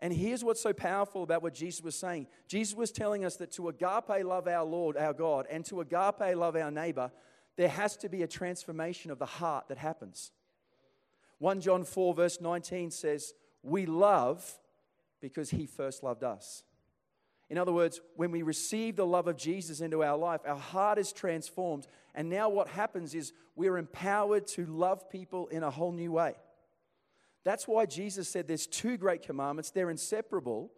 And 0.00 0.10
here's 0.10 0.42
what's 0.42 0.62
so 0.62 0.72
powerful 0.72 1.22
about 1.22 1.42
what 1.42 1.52
Jesus 1.52 1.82
was 1.82 1.96
saying 1.96 2.28
Jesus 2.48 2.74
was 2.74 2.90
telling 2.90 3.22
us 3.26 3.36
that 3.36 3.52
to 3.56 3.68
agape 3.68 4.24
love 4.24 4.48
our 4.48 4.64
Lord, 4.64 4.96
our 4.96 5.12
God, 5.12 5.46
and 5.50 5.66
to 5.66 5.82
agape 5.82 6.34
love 6.34 6.56
our 6.56 6.70
neighbor, 6.70 7.12
there 7.58 7.68
has 7.68 7.94
to 7.98 8.08
be 8.08 8.22
a 8.22 8.26
transformation 8.26 9.10
of 9.10 9.18
the 9.18 9.26
heart 9.26 9.68
that 9.68 9.76
happens. 9.76 10.32
1 11.40 11.60
John 11.60 11.84
4, 11.84 12.14
verse 12.14 12.40
19 12.40 12.90
says, 12.90 13.34
We 13.62 13.84
love 13.84 14.50
because 15.20 15.50
he 15.50 15.66
first 15.66 16.02
loved 16.02 16.24
us. 16.24 16.62
In 17.50 17.58
other 17.58 17.72
words, 17.72 18.00
when 18.16 18.30
we 18.30 18.42
receive 18.42 18.96
the 18.96 19.06
love 19.06 19.28
of 19.28 19.36
Jesus 19.36 19.80
into 19.80 20.02
our 20.02 20.16
life, 20.16 20.40
our 20.46 20.56
heart 20.56 20.98
is 20.98 21.12
transformed. 21.12 21.86
And 22.14 22.30
now 22.30 22.48
what 22.48 22.68
happens 22.68 23.14
is 23.14 23.32
we're 23.54 23.76
empowered 23.76 24.46
to 24.48 24.64
love 24.66 25.10
people 25.10 25.48
in 25.48 25.62
a 25.62 25.70
whole 25.70 25.92
new 25.92 26.12
way. 26.12 26.34
That's 27.44 27.68
why 27.68 27.84
Jesus 27.86 28.28
said 28.28 28.48
there's 28.48 28.66
two 28.66 28.96
great 28.96 29.22
commandments, 29.22 29.70
they're 29.70 29.90
inseparable. 29.90 30.70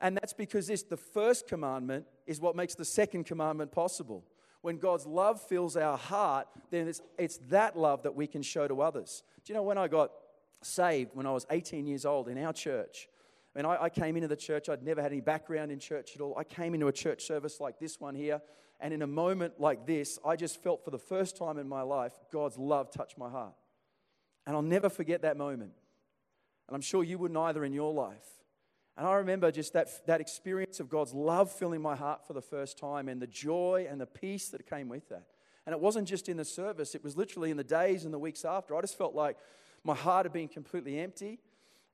And 0.00 0.16
that's 0.16 0.32
because 0.32 0.66
this, 0.66 0.82
the 0.82 0.96
first 0.96 1.46
commandment, 1.46 2.06
is 2.26 2.40
what 2.40 2.56
makes 2.56 2.74
the 2.74 2.86
second 2.86 3.24
commandment 3.24 3.70
possible. 3.70 4.24
When 4.62 4.78
God's 4.78 5.06
love 5.06 5.42
fills 5.42 5.76
our 5.76 5.98
heart, 5.98 6.46
then 6.70 6.88
it's, 6.88 7.02
it's 7.18 7.38
that 7.48 7.76
love 7.78 8.02
that 8.04 8.14
we 8.14 8.26
can 8.26 8.40
show 8.40 8.66
to 8.66 8.80
others. 8.80 9.22
Do 9.44 9.52
you 9.52 9.54
know 9.54 9.62
when 9.62 9.76
I 9.76 9.88
got 9.88 10.10
saved 10.62 11.10
when 11.14 11.26
I 11.26 11.32
was 11.32 11.46
18 11.50 11.86
years 11.86 12.06
old 12.06 12.28
in 12.28 12.38
our 12.42 12.52
church? 12.52 13.08
I 13.54 13.58
mean, 13.58 13.66
I, 13.66 13.84
I 13.84 13.88
came 13.88 14.16
into 14.16 14.28
the 14.28 14.36
church, 14.36 14.68
I'd 14.68 14.82
never 14.82 15.02
had 15.02 15.12
any 15.12 15.20
background 15.20 15.72
in 15.72 15.78
church 15.78 16.12
at 16.14 16.20
all. 16.20 16.36
I 16.38 16.44
came 16.44 16.74
into 16.74 16.86
a 16.86 16.92
church 16.92 17.24
service 17.24 17.60
like 17.60 17.78
this 17.78 18.00
one 18.00 18.14
here, 18.14 18.40
and 18.78 18.94
in 18.94 19.02
a 19.02 19.06
moment 19.06 19.54
like 19.58 19.86
this, 19.86 20.18
I 20.24 20.36
just 20.36 20.62
felt 20.62 20.84
for 20.84 20.90
the 20.90 20.98
first 20.98 21.36
time 21.36 21.58
in 21.58 21.68
my 21.68 21.82
life 21.82 22.12
God's 22.32 22.56
love 22.56 22.90
touch 22.90 23.14
my 23.18 23.28
heart. 23.28 23.54
And 24.46 24.56
I'll 24.56 24.62
never 24.62 24.88
forget 24.88 25.22
that 25.22 25.36
moment. 25.36 25.72
And 26.68 26.74
I'm 26.74 26.80
sure 26.80 27.04
you 27.04 27.18
wouldn't 27.18 27.38
either 27.38 27.64
in 27.64 27.72
your 27.72 27.92
life. 27.92 28.24
And 28.96 29.06
I 29.06 29.14
remember 29.14 29.50
just 29.50 29.72
that, 29.72 29.88
that 30.06 30.20
experience 30.20 30.80
of 30.80 30.88
God's 30.88 31.12
love 31.12 31.50
filling 31.50 31.82
my 31.82 31.96
heart 31.96 32.26
for 32.26 32.32
the 32.32 32.42
first 32.42 32.78
time 32.78 33.08
and 33.08 33.20
the 33.20 33.26
joy 33.26 33.86
and 33.88 34.00
the 34.00 34.06
peace 34.06 34.48
that 34.50 34.68
came 34.68 34.88
with 34.88 35.08
that. 35.08 35.26
And 35.66 35.74
it 35.74 35.80
wasn't 35.80 36.08
just 36.08 36.28
in 36.28 36.36
the 36.36 36.44
service, 36.44 36.94
it 36.94 37.04
was 37.04 37.16
literally 37.16 37.50
in 37.50 37.56
the 37.56 37.64
days 37.64 38.04
and 38.04 38.14
the 38.14 38.18
weeks 38.18 38.44
after. 38.44 38.74
I 38.74 38.80
just 38.80 38.96
felt 38.96 39.14
like 39.14 39.36
my 39.84 39.94
heart 39.94 40.26
had 40.26 40.32
been 40.32 40.48
completely 40.48 40.98
empty 40.98 41.38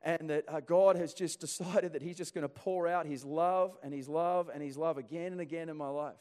and 0.03 0.31
that 0.31 0.45
uh, 0.49 0.61
God 0.61 0.97
has 0.97 1.15
just 1.15 1.41
decided 1.41 1.93
that 1.93 2.03
He's 2.03 2.17
just 2.17 2.35
going 2.35 2.43
to 2.43 2.49
pour 2.49 2.89
out 2.89 3.07
His 3.07 3.25
love 3.25 3.77
and 3.83 3.93
His 3.93 4.09
love 4.09 4.51
and 4.53 4.63
His 4.63 4.77
love 4.77 4.99
again 4.99 5.33
and 5.33 5.41
again 5.41 5.69
in 5.69 5.77
my 5.77 5.89
life. 5.89 6.15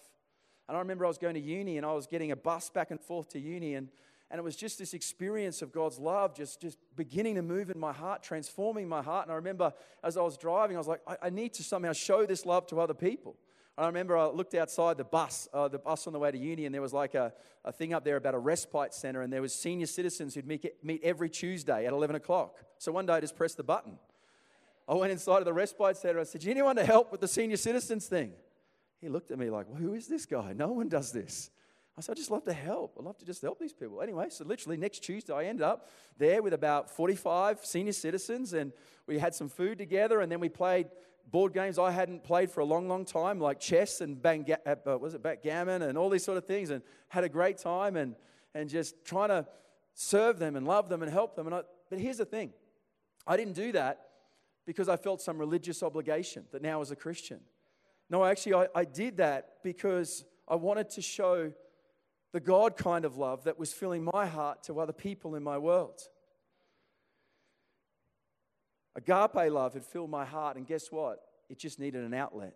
And 0.67 0.75
I 0.75 0.79
remember 0.79 1.05
I 1.05 1.07
was 1.07 1.17
going 1.17 1.35
to 1.35 1.39
uni 1.39 1.77
and 1.77 1.85
I 1.85 1.93
was 1.93 2.07
getting 2.07 2.31
a 2.31 2.35
bus 2.35 2.69
back 2.69 2.89
and 2.91 2.99
forth 2.99 3.29
to 3.29 3.39
uni 3.39 3.75
and 3.75 3.89
and 4.31 4.39
it 4.39 4.43
was 4.43 4.55
just 4.55 4.79
this 4.79 4.93
experience 4.93 5.61
of 5.61 5.71
God's 5.71 5.99
love 5.99 6.35
just, 6.35 6.59
just 6.59 6.79
beginning 6.95 7.35
to 7.35 7.41
move 7.41 7.69
in 7.69 7.79
my 7.79 7.93
heart, 7.93 8.23
transforming 8.23 8.89
my 8.89 9.01
heart. 9.01 9.25
And 9.25 9.31
I 9.31 9.35
remember 9.35 9.71
as 10.03 10.17
I 10.17 10.21
was 10.21 10.37
driving, 10.37 10.75
I 10.75 10.79
was 10.79 10.87
like, 10.87 11.01
I, 11.07 11.17
I 11.23 11.29
need 11.29 11.53
to 11.53 11.63
somehow 11.63 11.93
show 11.93 12.25
this 12.25 12.45
love 12.45 12.65
to 12.67 12.79
other 12.79 12.93
people. 12.93 13.35
I 13.77 13.87
remember 13.87 14.17
I 14.17 14.27
looked 14.27 14.55
outside 14.55 14.97
the 14.97 15.03
bus, 15.03 15.49
uh, 15.53 15.67
the 15.67 15.79
bus 15.79 16.07
on 16.07 16.13
the 16.13 16.19
way 16.19 16.31
to 16.31 16.37
uni, 16.37 16.65
and 16.65 16.73
there 16.73 16.81
was 16.81 16.93
like 16.93 17.13
a, 17.13 17.33
a 17.65 17.73
thing 17.73 17.93
up 17.93 18.05
there 18.05 18.15
about 18.15 18.33
a 18.33 18.39
respite 18.39 18.93
center, 18.93 19.21
and 19.21 19.33
there 19.33 19.41
was 19.41 19.53
senior 19.53 19.85
citizens 19.85 20.33
who'd 20.33 20.47
meet, 20.47 20.65
meet 20.81 21.03
every 21.03 21.29
Tuesday 21.29 21.85
at 21.85 21.91
11 21.91 22.15
o'clock. 22.15 22.57
So 22.77 22.93
one 22.93 23.05
day 23.05 23.13
I 23.13 23.19
just 23.19 23.35
pressed 23.35 23.57
the 23.57 23.63
button. 23.63 23.97
I 24.87 24.93
went 24.93 25.11
inside 25.11 25.39
of 25.39 25.45
the 25.45 25.53
respite 25.53 25.97
center. 25.97 26.19
I 26.19 26.23
said, 26.23 26.41
Do 26.41 26.47
you 26.47 26.53
need 26.53 26.59
anyone 26.59 26.77
to 26.77 26.85
help 26.85 27.11
with 27.11 27.19
the 27.19 27.27
senior 27.27 27.57
citizens 27.57 28.05
thing? 28.05 28.31
He 29.01 29.09
looked 29.09 29.31
at 29.31 29.37
me 29.37 29.49
like, 29.49 29.67
well, 29.67 29.79
Who 29.79 29.93
is 29.93 30.07
this 30.07 30.25
guy? 30.25 30.53
No 30.53 30.69
one 30.69 30.87
does 30.87 31.11
this. 31.11 31.49
I 31.97 32.01
said, 32.01 32.11
I 32.11 32.15
just 32.15 32.31
love 32.31 32.43
to 32.43 32.53
help. 32.53 32.95
I'd 32.99 33.05
love 33.05 33.17
to 33.19 33.25
just 33.25 33.41
help 33.41 33.57
these 33.57 33.71
people. 33.71 34.01
Anyway, 34.01 34.27
so 34.29 34.43
literally 34.43 34.75
next 34.75 34.99
Tuesday, 34.99 35.33
I 35.33 35.45
ended 35.45 35.63
up 35.63 35.89
there 36.17 36.41
with 36.41 36.53
about 36.53 36.89
45 36.89 37.65
senior 37.65 37.93
citizens, 37.93 38.53
and 38.53 38.73
we 39.07 39.17
had 39.17 39.33
some 39.33 39.47
food 39.47 39.77
together, 39.77 40.19
and 40.19 40.29
then 40.29 40.41
we 40.41 40.49
played 40.49 40.87
board 41.31 41.53
games 41.53 41.79
I 41.79 41.91
hadn't 41.91 42.23
played 42.23 42.51
for 42.51 42.59
a 42.59 42.65
long, 42.65 42.87
long 42.87 43.05
time, 43.05 43.39
like 43.39 43.59
chess 43.59 44.01
and 44.01 44.21
bang, 44.21 44.45
uh, 44.65 44.97
was 44.97 45.13
it 45.13 45.23
backgammon 45.23 45.81
and 45.81 45.97
all 45.97 46.09
these 46.09 46.23
sort 46.23 46.37
of 46.37 46.45
things, 46.45 46.69
and 46.69 46.83
had 47.07 47.23
a 47.23 47.29
great 47.29 47.57
time 47.57 47.95
and, 47.95 48.15
and 48.53 48.69
just 48.69 49.03
trying 49.05 49.29
to 49.29 49.47
serve 49.93 50.37
them 50.37 50.55
and 50.55 50.67
love 50.67 50.89
them 50.89 51.01
and 51.01 51.11
help 51.11 51.35
them. 51.35 51.47
And 51.47 51.55
I, 51.55 51.61
but 51.89 51.99
here's 51.99 52.17
the 52.17 52.25
thing 52.25 52.51
I 53.25 53.37
didn't 53.37 53.53
do 53.53 53.71
that 53.71 54.09
because 54.65 54.89
I 54.89 54.97
felt 54.97 55.21
some 55.21 55.37
religious 55.37 55.81
obligation 55.81 56.45
that 56.51 56.61
now 56.61 56.81
as 56.81 56.91
a 56.91 56.95
Christian. 56.95 57.39
No, 58.09 58.23
actually, 58.23 58.53
I, 58.53 58.67
I 58.75 58.85
did 58.85 59.17
that 59.17 59.63
because 59.63 60.25
I 60.47 60.55
wanted 60.55 60.89
to 60.91 61.01
show 61.01 61.51
the 62.35 62.41
God 62.41 62.75
kind 62.75 63.05
of 63.05 63.17
love 63.17 63.45
that 63.45 63.57
was 63.57 63.71
filling 63.71 64.03
my 64.03 64.25
heart 64.25 64.61
to 64.63 64.81
other 64.81 64.91
people 64.91 65.35
in 65.35 65.41
my 65.41 65.57
world. 65.57 66.01
Agape 68.93 69.49
love 69.49 69.73
had 69.73 69.85
filled 69.85 70.09
my 70.09 70.25
heart, 70.25 70.57
and 70.57 70.67
guess 70.67 70.91
what? 70.91 71.21
It 71.49 71.57
just 71.57 71.79
needed 71.79 72.03
an 72.03 72.13
outlet. 72.13 72.53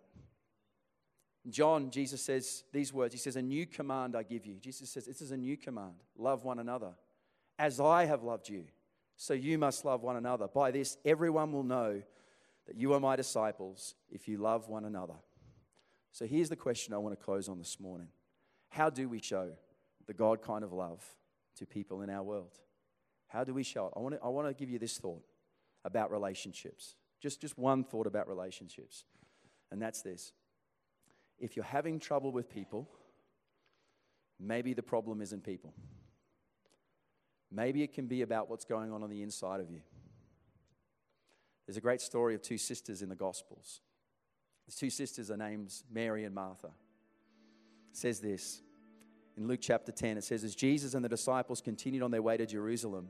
John, 1.48 1.90
Jesus 1.90 2.20
says 2.20 2.64
these 2.74 2.92
words 2.92 3.14
He 3.14 3.18
says, 3.18 3.36
A 3.36 3.42
new 3.42 3.64
command 3.64 4.14
I 4.14 4.22
give 4.22 4.44
you. 4.44 4.56
Jesus 4.56 4.90
says, 4.90 5.06
This 5.06 5.22
is 5.22 5.30
a 5.30 5.36
new 5.38 5.56
command. 5.56 5.94
Love 6.14 6.44
one 6.44 6.58
another. 6.58 6.90
As 7.58 7.80
I 7.80 8.04
have 8.04 8.22
loved 8.22 8.50
you, 8.50 8.64
so 9.16 9.32
you 9.32 9.56
must 9.56 9.86
love 9.86 10.02
one 10.02 10.16
another. 10.16 10.46
By 10.46 10.72
this, 10.72 10.98
everyone 11.06 11.52
will 11.52 11.64
know 11.64 12.02
that 12.66 12.76
you 12.76 12.92
are 12.92 13.00
my 13.00 13.16
disciples 13.16 13.94
if 14.10 14.28
you 14.28 14.36
love 14.36 14.68
one 14.68 14.84
another. 14.84 15.16
So 16.12 16.26
here's 16.26 16.50
the 16.50 16.56
question 16.56 16.92
I 16.92 16.98
want 16.98 17.18
to 17.18 17.24
close 17.24 17.48
on 17.48 17.56
this 17.56 17.80
morning 17.80 18.08
How 18.68 18.90
do 18.90 19.08
we 19.08 19.20
show 19.20 19.52
the 20.10 20.14
God 20.14 20.42
kind 20.42 20.64
of 20.64 20.72
love 20.72 21.04
to 21.54 21.64
people 21.64 22.02
in 22.02 22.10
our 22.10 22.24
world? 22.24 22.58
How 23.28 23.44
do 23.44 23.54
we 23.54 23.62
show 23.62 23.86
it? 23.86 23.92
I 23.94 24.00
want 24.00 24.20
to, 24.20 24.48
I 24.48 24.52
give 24.52 24.68
you 24.68 24.80
this 24.80 24.98
thought 24.98 25.22
about 25.84 26.10
relationships. 26.10 26.96
Just, 27.22 27.40
just 27.40 27.56
one 27.56 27.84
thought 27.84 28.08
about 28.08 28.26
relationships, 28.26 29.04
and 29.70 29.80
that's 29.80 30.02
this. 30.02 30.32
If 31.38 31.54
you're 31.54 31.64
having 31.64 32.00
trouble 32.00 32.32
with 32.32 32.50
people, 32.50 32.88
maybe 34.40 34.74
the 34.74 34.82
problem 34.82 35.22
isn't 35.22 35.44
people. 35.44 35.74
Maybe 37.52 37.84
it 37.84 37.92
can 37.92 38.08
be 38.08 38.22
about 38.22 38.50
what's 38.50 38.64
going 38.64 38.90
on 38.90 39.04
on 39.04 39.10
the 39.10 39.22
inside 39.22 39.60
of 39.60 39.70
you. 39.70 39.82
There's 41.68 41.76
a 41.76 41.80
great 41.80 42.00
story 42.00 42.34
of 42.34 42.42
two 42.42 42.58
sisters 42.58 43.00
in 43.00 43.08
the 43.08 43.14
Gospels. 43.14 43.80
These 44.66 44.74
two 44.74 44.90
sisters 44.90 45.30
are 45.30 45.36
named 45.36 45.72
Mary 45.88 46.24
and 46.24 46.34
Martha. 46.34 46.72
It 47.92 47.96
says 47.96 48.18
this 48.18 48.60
in 49.40 49.48
Luke 49.48 49.60
chapter 49.62 49.90
10 49.90 50.18
it 50.18 50.24
says, 50.24 50.44
As 50.44 50.54
Jesus 50.54 50.94
and 50.94 51.02
the 51.02 51.08
disciples 51.08 51.60
continued 51.62 52.02
on 52.02 52.10
their 52.10 52.22
way 52.22 52.36
to 52.36 52.44
Jerusalem, 52.44 53.08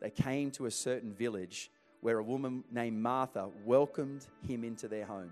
they 0.00 0.10
came 0.10 0.50
to 0.52 0.66
a 0.66 0.70
certain 0.70 1.12
village 1.12 1.70
where 2.00 2.18
a 2.18 2.22
woman 2.22 2.64
named 2.72 2.98
Martha 2.98 3.48
welcomed 3.64 4.26
him 4.46 4.64
into 4.64 4.88
their 4.88 5.06
home. 5.06 5.30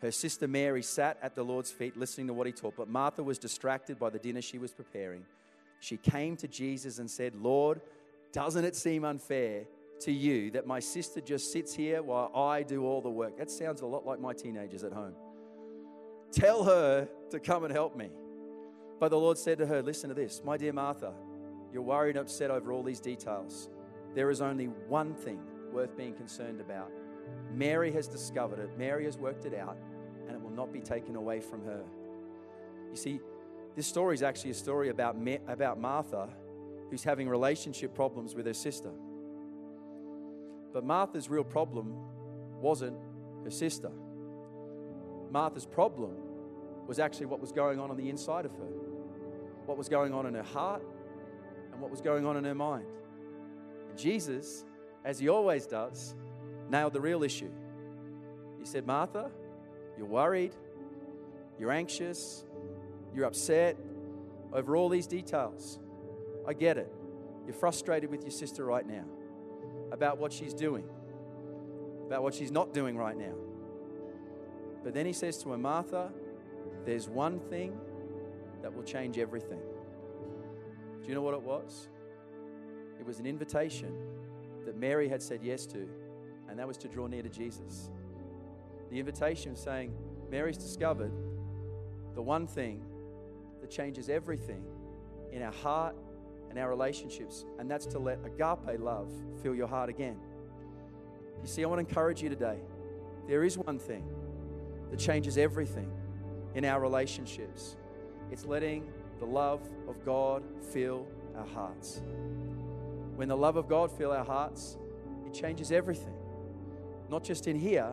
Her 0.00 0.10
sister 0.10 0.48
Mary 0.48 0.82
sat 0.82 1.18
at 1.22 1.34
the 1.36 1.44
Lord's 1.44 1.70
feet 1.70 1.96
listening 1.96 2.26
to 2.26 2.34
what 2.34 2.46
he 2.46 2.52
taught, 2.52 2.74
but 2.76 2.88
Martha 2.88 3.22
was 3.22 3.38
distracted 3.38 3.98
by 3.98 4.10
the 4.10 4.18
dinner 4.18 4.42
she 4.42 4.58
was 4.58 4.72
preparing. 4.72 5.24
She 5.78 5.96
came 5.96 6.36
to 6.38 6.48
Jesus 6.48 6.98
and 6.98 7.08
said, 7.08 7.34
Lord, 7.36 7.80
doesn't 8.32 8.64
it 8.64 8.74
seem 8.74 9.04
unfair 9.04 9.64
to 10.00 10.12
you 10.12 10.50
that 10.50 10.66
my 10.66 10.80
sister 10.80 11.20
just 11.20 11.52
sits 11.52 11.72
here 11.72 12.02
while 12.02 12.32
I 12.34 12.62
do 12.62 12.84
all 12.84 13.00
the 13.00 13.10
work? 13.10 13.38
That 13.38 13.50
sounds 13.50 13.82
a 13.82 13.86
lot 13.86 14.04
like 14.04 14.18
my 14.18 14.32
teenagers 14.32 14.82
at 14.82 14.92
home. 14.92 15.14
Tell 16.32 16.64
her 16.64 17.08
to 17.30 17.38
come 17.38 17.64
and 17.64 17.72
help 17.72 17.96
me. 17.96 18.10
But 18.98 19.10
the 19.10 19.18
Lord 19.18 19.38
said 19.38 19.58
to 19.58 19.66
her, 19.66 19.82
Listen 19.82 20.08
to 20.08 20.14
this, 20.14 20.42
my 20.44 20.56
dear 20.56 20.72
Martha, 20.72 21.12
you're 21.72 21.82
worried 21.82 22.16
and 22.16 22.24
upset 22.24 22.50
over 22.50 22.72
all 22.72 22.82
these 22.82 23.00
details. 23.00 23.68
There 24.14 24.30
is 24.30 24.40
only 24.40 24.66
one 24.66 25.14
thing 25.14 25.40
worth 25.72 25.96
being 25.96 26.14
concerned 26.14 26.60
about. 26.60 26.90
Mary 27.52 27.92
has 27.92 28.08
discovered 28.08 28.58
it, 28.58 28.70
Mary 28.78 29.04
has 29.04 29.18
worked 29.18 29.44
it 29.44 29.54
out, 29.54 29.76
and 30.26 30.34
it 30.34 30.40
will 30.40 30.50
not 30.50 30.72
be 30.72 30.80
taken 30.80 31.16
away 31.16 31.40
from 31.40 31.64
her. 31.64 31.84
You 32.90 32.96
see, 32.96 33.20
this 33.74 33.86
story 33.86 34.14
is 34.14 34.22
actually 34.22 34.52
a 34.52 34.54
story 34.54 34.88
about, 34.88 35.16
about 35.48 35.78
Martha 35.78 36.28
who's 36.90 37.04
having 37.04 37.28
relationship 37.28 37.94
problems 37.94 38.34
with 38.34 38.46
her 38.46 38.54
sister. 38.54 38.90
But 40.72 40.84
Martha's 40.84 41.28
real 41.28 41.44
problem 41.44 41.94
wasn't 42.60 42.96
her 43.44 43.50
sister. 43.50 43.90
Martha's 45.30 45.66
problem 45.66 46.16
was 46.86 46.98
actually 46.98 47.26
what 47.26 47.40
was 47.40 47.52
going 47.52 47.80
on 47.80 47.90
on 47.90 47.96
the 47.96 48.08
inside 48.08 48.44
of 48.44 48.52
her, 48.52 48.68
what 49.66 49.76
was 49.76 49.88
going 49.88 50.12
on 50.14 50.26
in 50.26 50.34
her 50.34 50.42
heart, 50.42 50.82
and 51.72 51.80
what 51.80 51.90
was 51.90 52.00
going 52.00 52.24
on 52.24 52.36
in 52.36 52.44
her 52.44 52.54
mind. 52.54 52.86
And 53.90 53.98
Jesus 53.98 54.64
as 55.06 55.20
he 55.20 55.28
always 55.28 55.66
does, 55.66 56.16
nailed 56.68 56.92
the 56.92 57.00
real 57.00 57.22
issue. 57.22 57.50
He 58.58 58.66
said, 58.66 58.84
Martha, 58.84 59.30
you're 59.96 60.08
worried, 60.08 60.52
you're 61.60 61.70
anxious, 61.70 62.44
you're 63.14 63.24
upset 63.24 63.76
over 64.52 64.74
all 64.74 64.88
these 64.88 65.06
details. 65.06 65.78
I 66.46 66.54
get 66.54 66.76
it. 66.76 66.92
You're 67.46 67.54
frustrated 67.54 68.10
with 68.10 68.22
your 68.22 68.32
sister 68.32 68.64
right 68.64 68.84
now 68.84 69.04
about 69.92 70.18
what 70.18 70.32
she's 70.32 70.52
doing, 70.52 70.84
about 72.06 72.24
what 72.24 72.34
she's 72.34 72.50
not 72.50 72.74
doing 72.74 72.96
right 72.96 73.16
now. 73.16 73.34
But 74.82 74.92
then 74.92 75.06
he 75.06 75.12
says 75.12 75.38
to 75.44 75.50
her, 75.50 75.58
Martha, 75.58 76.10
there's 76.86 77.08
one 77.08 77.40
thing 77.40 77.76
that 78.62 78.72
will 78.74 78.84
change 78.84 79.18
everything. 79.18 79.60
Do 81.02 81.08
you 81.08 81.14
know 81.14 81.22
what 81.22 81.34
it 81.34 81.42
was? 81.42 81.88
It 82.98 83.04
was 83.04 83.18
an 83.18 83.26
invitation 83.26 83.92
that 84.64 84.76
Mary 84.76 85.08
had 85.08 85.20
said 85.20 85.40
yes 85.42 85.66
to, 85.66 85.88
and 86.48 86.58
that 86.58 86.66
was 86.66 86.78
to 86.78 86.88
draw 86.88 87.08
near 87.08 87.22
to 87.22 87.28
Jesus. 87.28 87.90
The 88.90 89.00
invitation 89.00 89.56
saying, 89.56 89.92
Mary's 90.30 90.56
discovered 90.56 91.12
the 92.14 92.22
one 92.22 92.46
thing 92.46 92.82
that 93.60 93.70
changes 93.70 94.08
everything 94.08 94.64
in 95.32 95.42
our 95.42 95.52
heart 95.52 95.96
and 96.50 96.58
our 96.58 96.70
relationships, 96.70 97.44
and 97.58 97.68
that's 97.68 97.86
to 97.86 97.98
let 97.98 98.20
agape 98.24 98.80
love 98.80 99.12
fill 99.42 99.54
your 99.54 99.68
heart 99.68 99.90
again. 99.90 100.18
You 101.42 101.48
see, 101.48 101.64
I 101.64 101.66
want 101.66 101.80
to 101.80 101.88
encourage 101.88 102.22
you 102.22 102.28
today. 102.28 102.58
There 103.26 103.42
is 103.42 103.58
one 103.58 103.78
thing 103.78 104.04
that 104.90 105.00
changes 105.00 105.36
everything 105.36 105.90
in 106.56 106.64
our 106.64 106.80
relationships 106.80 107.76
it's 108.32 108.44
letting 108.44 108.90
the 109.20 109.24
love 109.24 109.60
of 109.86 110.04
God 110.04 110.42
fill 110.72 111.06
our 111.36 111.46
hearts. 111.46 112.00
When 113.14 113.28
the 113.28 113.36
love 113.36 113.56
of 113.56 113.68
God 113.68 113.92
fill 113.92 114.10
our 114.10 114.24
hearts, 114.24 114.76
it 115.26 115.32
changes 115.32 115.70
everything. 115.70 116.16
Not 117.08 117.22
just 117.22 117.46
in 117.46 117.56
here, 117.56 117.92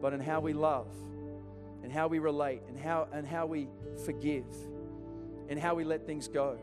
but 0.00 0.12
in 0.12 0.20
how 0.20 0.38
we 0.40 0.52
love, 0.52 0.86
and 1.82 1.90
how 1.90 2.06
we 2.06 2.20
relate, 2.20 2.62
and 2.68 2.78
how, 2.78 3.08
and 3.12 3.26
how 3.26 3.46
we 3.46 3.68
forgive, 4.04 4.46
and 5.48 5.58
how 5.58 5.74
we 5.74 5.82
let 5.82 6.06
things 6.06 6.28
go. 6.28 6.56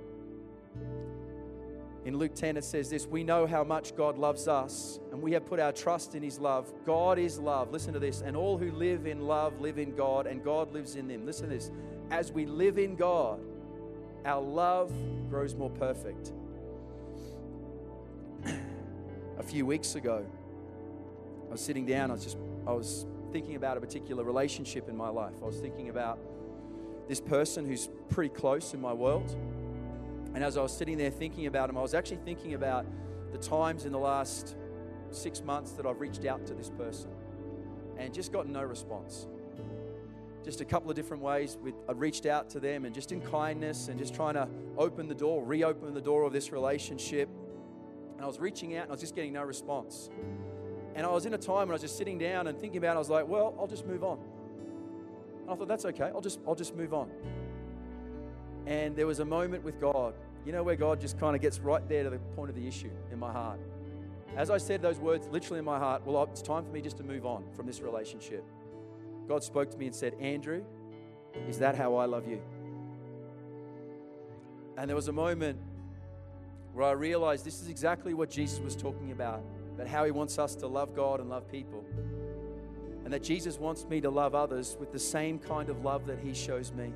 In 2.06 2.18
Luke 2.18 2.36
10, 2.36 2.56
it 2.58 2.63
says 2.63 2.89
this 2.89 3.08
We 3.08 3.24
know 3.24 3.46
how 3.48 3.63
much 3.63 3.96
God 3.96 4.18
loves 4.18 4.48
us, 4.48 5.00
and 5.12 5.22
we 5.22 5.32
have 5.34 5.46
put 5.46 5.60
our 5.60 5.72
trust 5.72 6.15
in 6.15 6.24
His 6.24 6.39
love. 6.39 6.72
God 6.86 7.18
is 7.18 7.39
love. 7.39 7.72
Listen 7.72 7.94
to 7.94 8.00
this. 8.00 8.22
And 8.22 8.38
all 8.38 8.58
who 8.58 8.72
live 8.72 9.08
in 9.08 9.22
love 9.22 9.60
live 9.60 9.80
in 9.80 9.96
God, 9.96 10.28
and 10.28 10.44
God 10.44 10.72
lives 10.72 10.96
in 10.96 11.08
them. 11.08 11.26
Listen 11.26 11.50
to 11.50 11.56
this. 11.56 11.72
As 12.12 12.32
we 12.32 12.46
live 12.46 12.78
in 12.78 12.96
God, 12.96 13.39
our 14.24 14.41
love 14.41 14.94
grows 15.30 15.56
more 15.56 15.72
perfect 15.72 16.32
a 19.38 19.44
few 19.44 19.65
weeks 19.65 19.96
ago, 19.96 20.26
I 21.48 21.52
was 21.52 21.62
sitting 21.62 21.86
down, 21.86 22.12
I 22.12 22.13
was 22.13 22.24
just, 22.24 22.38
I 22.68 22.72
was 22.72 23.06
thinking 23.32 23.56
about 23.56 23.78
a 23.78 23.80
particular 23.82 24.24
relationship 24.24 24.89
in 24.89 24.96
my 24.96 25.10
life. 25.10 25.34
I 25.41 25.46
was 25.46 25.58
thinking 25.58 25.89
about 25.89 26.20
this 27.08 27.20
person 27.20 27.65
who's 27.65 27.89
pretty 28.10 28.34
close 28.34 28.74
in 28.74 28.82
my 28.82 28.94
world. 28.94 29.36
And 30.36 30.43
as 30.43 30.58
I 30.58 30.62
was 30.62 30.76
sitting 30.76 30.98
there 30.98 31.10
thinking 31.10 31.48
about 31.48 31.69
him, 31.69 31.78
I 31.78 31.82
was 31.82 31.93
actually 31.93 32.17
thinking 32.17 32.56
about 32.56 32.86
the 33.32 33.38
times 33.38 33.86
in 33.86 33.93
the 33.93 33.98
last 33.98 34.58
six 35.10 35.41
months 35.41 35.71
that 35.71 35.86
I've 35.86 36.02
reached 36.02 36.26
out 36.26 36.45
to 36.48 36.54
this 36.54 36.69
person 36.69 37.10
and 37.98 38.13
just 38.13 38.34
got 38.34 38.45
no 38.45 38.62
response. 38.62 39.28
Just 40.43 40.60
a 40.60 40.65
couple 40.65 40.89
of 40.89 40.95
different 40.98 41.24
ways. 41.24 41.58
I 41.88 41.93
reached 41.93 42.26
out 42.26 42.50
to 42.50 42.60
them 42.60 42.84
and 42.84 42.93
just 42.93 43.13
in 43.13 43.21
kindness 43.21 43.88
and 43.88 43.98
just 43.98 44.13
trying 44.13 44.34
to 44.34 44.50
open 44.78 45.08
the 45.08 45.15
door, 45.15 45.41
reopen 45.41 45.93
the 45.93 46.02
door 46.02 46.24
of 46.24 46.34
this 46.34 46.52
relationship. 46.52 47.30
And 48.15 48.21
I 48.21 48.28
was 48.28 48.38
reaching 48.38 48.76
out 48.76 48.84
and 48.84 48.91
I 48.91 48.93
was 48.93 49.02
just 49.02 49.15
getting 49.15 49.32
no 49.32 49.43
response. 49.43 50.10
And 50.95 51.06
I 51.06 51.10
was 51.10 51.26
in 51.26 51.34
a 51.34 51.38
time 51.38 51.67
when 51.67 51.69
I 51.69 51.74
was 51.76 51.82
just 51.82 51.98
sitting 51.98 52.17
down 52.17 52.48
and 52.48 52.60
thinking 52.60 52.80
about 52.80 52.91
it, 52.91 52.95
I 52.95 53.00
was 53.00 53.10
like, 53.10 53.26
well, 53.26 53.56
I'll 53.58 53.67
just 53.67 53.86
move 53.86 54.04
on. 54.04 54.19
And 55.43 55.52
I 55.52 55.56
thought, 55.56 55.69
that's 55.69 55.86
okay. 55.86 56.12
I'll 56.13 56.21
just, 56.21 56.39
I'll 56.45 56.56
just 56.56 56.76
move 56.76 56.93
on. 56.93 57.10
And 58.65 58.95
there 58.95 59.08
was 59.08 59.19
a 59.19 59.25
moment 59.25 59.63
with 59.63 59.80
God, 59.80 60.13
you 60.45 60.51
know, 60.51 60.63
where 60.63 60.75
God 60.75 60.99
just 60.99 61.19
kind 61.19 61.36
of 61.36 61.41
gets 61.41 61.60
right 61.60 61.88
there 61.88 62.04
to 62.04 62.10
the 62.10 62.19
point 62.36 62.49
of 62.49 62.56
the 62.56 62.67
issue 62.67 62.91
in 63.12 63.19
my 63.19 63.32
heart. 63.32 63.60
As 64.36 64.49
I 64.49 64.58
said 64.58 64.82
those 64.82 64.99
words 64.99 65.28
literally 65.32 65.60
in 65.60 65.65
my 65.65 65.80
heart, 65.80 66.06
well, 66.06 66.23
it's 66.23 66.41
time 66.41 66.65
for 66.65 66.71
me 66.71 66.82
just 66.82 66.97
to 66.97 67.04
move 67.04 67.25
on 67.25 67.45
from 67.56 67.67
this 67.67 67.80
relationship. 67.80 68.43
God 69.28 69.43
spoke 69.43 69.71
to 69.71 69.78
me 69.78 69.88
and 69.88 69.95
said, 69.95 70.13
Andrew, 70.19 70.63
is 71.47 71.60
that 71.60 71.75
how 71.75 71.95
I 71.95 72.06
love 72.06 72.28
you? 72.28 72.41
And 74.78 74.89
there 74.89 74.95
was 74.95 75.08
a 75.08 75.13
moment 75.13 75.58
where 76.73 76.86
I 76.86 76.91
realized 76.91 77.45
this 77.45 77.62
is 77.62 77.69
exactly 77.69 78.13
what 78.13 78.30
Jesus 78.30 78.60
was 78.60 78.75
talking 78.75 79.12
about, 79.12 79.41
about 79.75 79.88
how 79.88 80.04
he 80.04 80.12
wants 80.12 80.38
us 80.38 80.56
to 80.56 80.67
love 80.67 80.93
God 80.93 81.21
and 81.21 81.30
love 81.30 81.49
people. 81.49 81.84
And 83.06 83.13
that 83.13 83.23
Jesus 83.23 83.58
wants 83.58 83.86
me 83.86 84.01
to 84.01 84.10
love 84.10 84.36
others 84.36 84.75
with 84.80 84.91
the 84.91 84.99
same 84.99 85.39
kind 85.39 85.69
of 85.69 85.84
love 85.86 86.06
that 86.08 86.19
he 86.19 86.34
shows 86.34 86.73
me. 86.73 86.91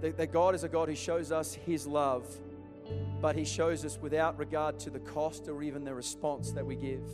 That 0.00 0.32
God 0.32 0.54
is 0.54 0.64
a 0.64 0.68
God 0.68 0.88
who 0.88 0.94
shows 0.94 1.32
us 1.32 1.54
his 1.54 1.86
love, 1.86 2.26
but 3.20 3.36
he 3.36 3.44
shows 3.44 3.84
us 3.84 3.98
without 4.00 4.38
regard 4.38 4.78
to 4.80 4.90
the 4.90 5.00
cost 5.00 5.48
or 5.48 5.62
even 5.62 5.84
the 5.84 5.94
response 5.94 6.52
that 6.52 6.64
we 6.64 6.76
give. 6.76 7.04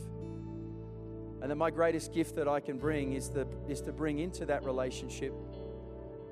And 1.41 1.49
that 1.49 1.55
my 1.55 1.71
greatest 1.71 2.13
gift 2.13 2.35
that 2.35 2.47
I 2.47 2.59
can 2.59 2.77
bring 2.77 3.13
is, 3.13 3.29
the, 3.29 3.47
is 3.67 3.81
to 3.81 3.91
bring 3.91 4.19
into 4.19 4.45
that 4.47 4.63
relationship 4.65 5.33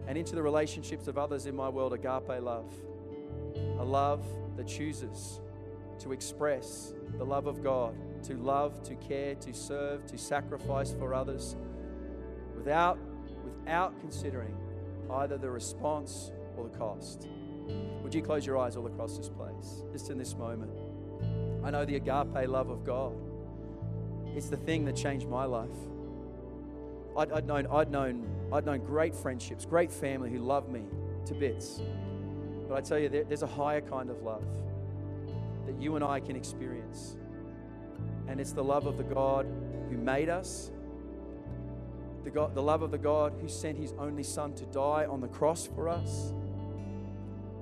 and 0.07 0.17
into 0.17 0.35
the 0.35 0.41
relationships 0.41 1.07
of 1.07 1.17
others 1.17 1.45
in 1.45 1.55
my 1.55 1.69
world 1.69 1.93
agape 1.93 2.41
love. 2.41 2.71
A 3.79 3.83
love 3.83 4.25
that 4.57 4.67
chooses 4.67 5.39
to 5.99 6.11
express 6.11 6.93
the 7.17 7.23
love 7.23 7.47
of 7.47 7.63
God, 7.63 7.95
to 8.23 8.35
love, 8.35 8.83
to 8.83 8.95
care, 8.95 9.35
to 9.35 9.53
serve, 9.53 10.05
to 10.07 10.17
sacrifice 10.17 10.93
for 10.93 11.13
others 11.13 11.55
without, 12.55 12.99
without 13.43 13.99
considering 14.01 14.55
either 15.11 15.37
the 15.37 15.49
response 15.49 16.31
or 16.55 16.67
the 16.67 16.77
cost. 16.77 17.27
Would 18.03 18.13
you 18.13 18.21
close 18.21 18.45
your 18.45 18.57
eyes 18.57 18.75
all 18.75 18.87
across 18.87 19.17
this 19.17 19.29
place, 19.29 19.83
just 19.91 20.09
in 20.09 20.17
this 20.17 20.35
moment? 20.35 20.71
I 21.63 21.71
know 21.71 21.85
the 21.85 21.95
agape 21.95 22.47
love 22.47 22.69
of 22.69 22.85
God. 22.85 23.13
It's 24.35 24.49
the 24.49 24.57
thing 24.57 24.85
that 24.85 24.95
changed 24.95 25.27
my 25.27 25.45
life. 25.45 25.69
I'd, 27.17 27.31
I'd, 27.31 27.47
known, 27.47 27.67
I'd, 27.67 27.91
known, 27.91 28.27
I'd 28.53 28.65
known 28.65 28.79
great 28.79 29.15
friendships, 29.15 29.65
great 29.65 29.91
family 29.91 30.29
who 30.29 30.39
loved 30.39 30.69
me 30.69 30.83
to 31.25 31.33
bits. 31.33 31.81
But 32.69 32.77
I 32.77 32.81
tell 32.81 32.99
you, 32.99 33.09
there, 33.09 33.23
there's 33.23 33.43
a 33.43 33.47
higher 33.47 33.81
kind 33.81 34.09
of 34.09 34.21
love 34.21 34.43
that 35.65 35.81
you 35.81 35.95
and 35.95 36.03
I 36.03 36.19
can 36.19 36.35
experience. 36.35 37.17
And 38.27 38.39
it's 38.39 38.51
the 38.51 38.63
love 38.63 38.85
of 38.85 38.97
the 38.97 39.03
God 39.03 39.47
who 39.89 39.97
made 39.97 40.29
us, 40.29 40.71
the, 42.27 42.31
God, 42.31 42.53
the 42.53 42.61
love 42.61 42.81
of 42.81 42.91
the 42.91 42.97
God 42.97 43.33
who 43.39 43.47
sent 43.47 43.77
his 43.77 43.93
only 43.97 44.23
Son 44.23 44.53
to 44.55 44.65
die 44.65 45.05
on 45.05 45.21
the 45.21 45.29
cross 45.29 45.69
for 45.73 45.87
us, 45.87 46.33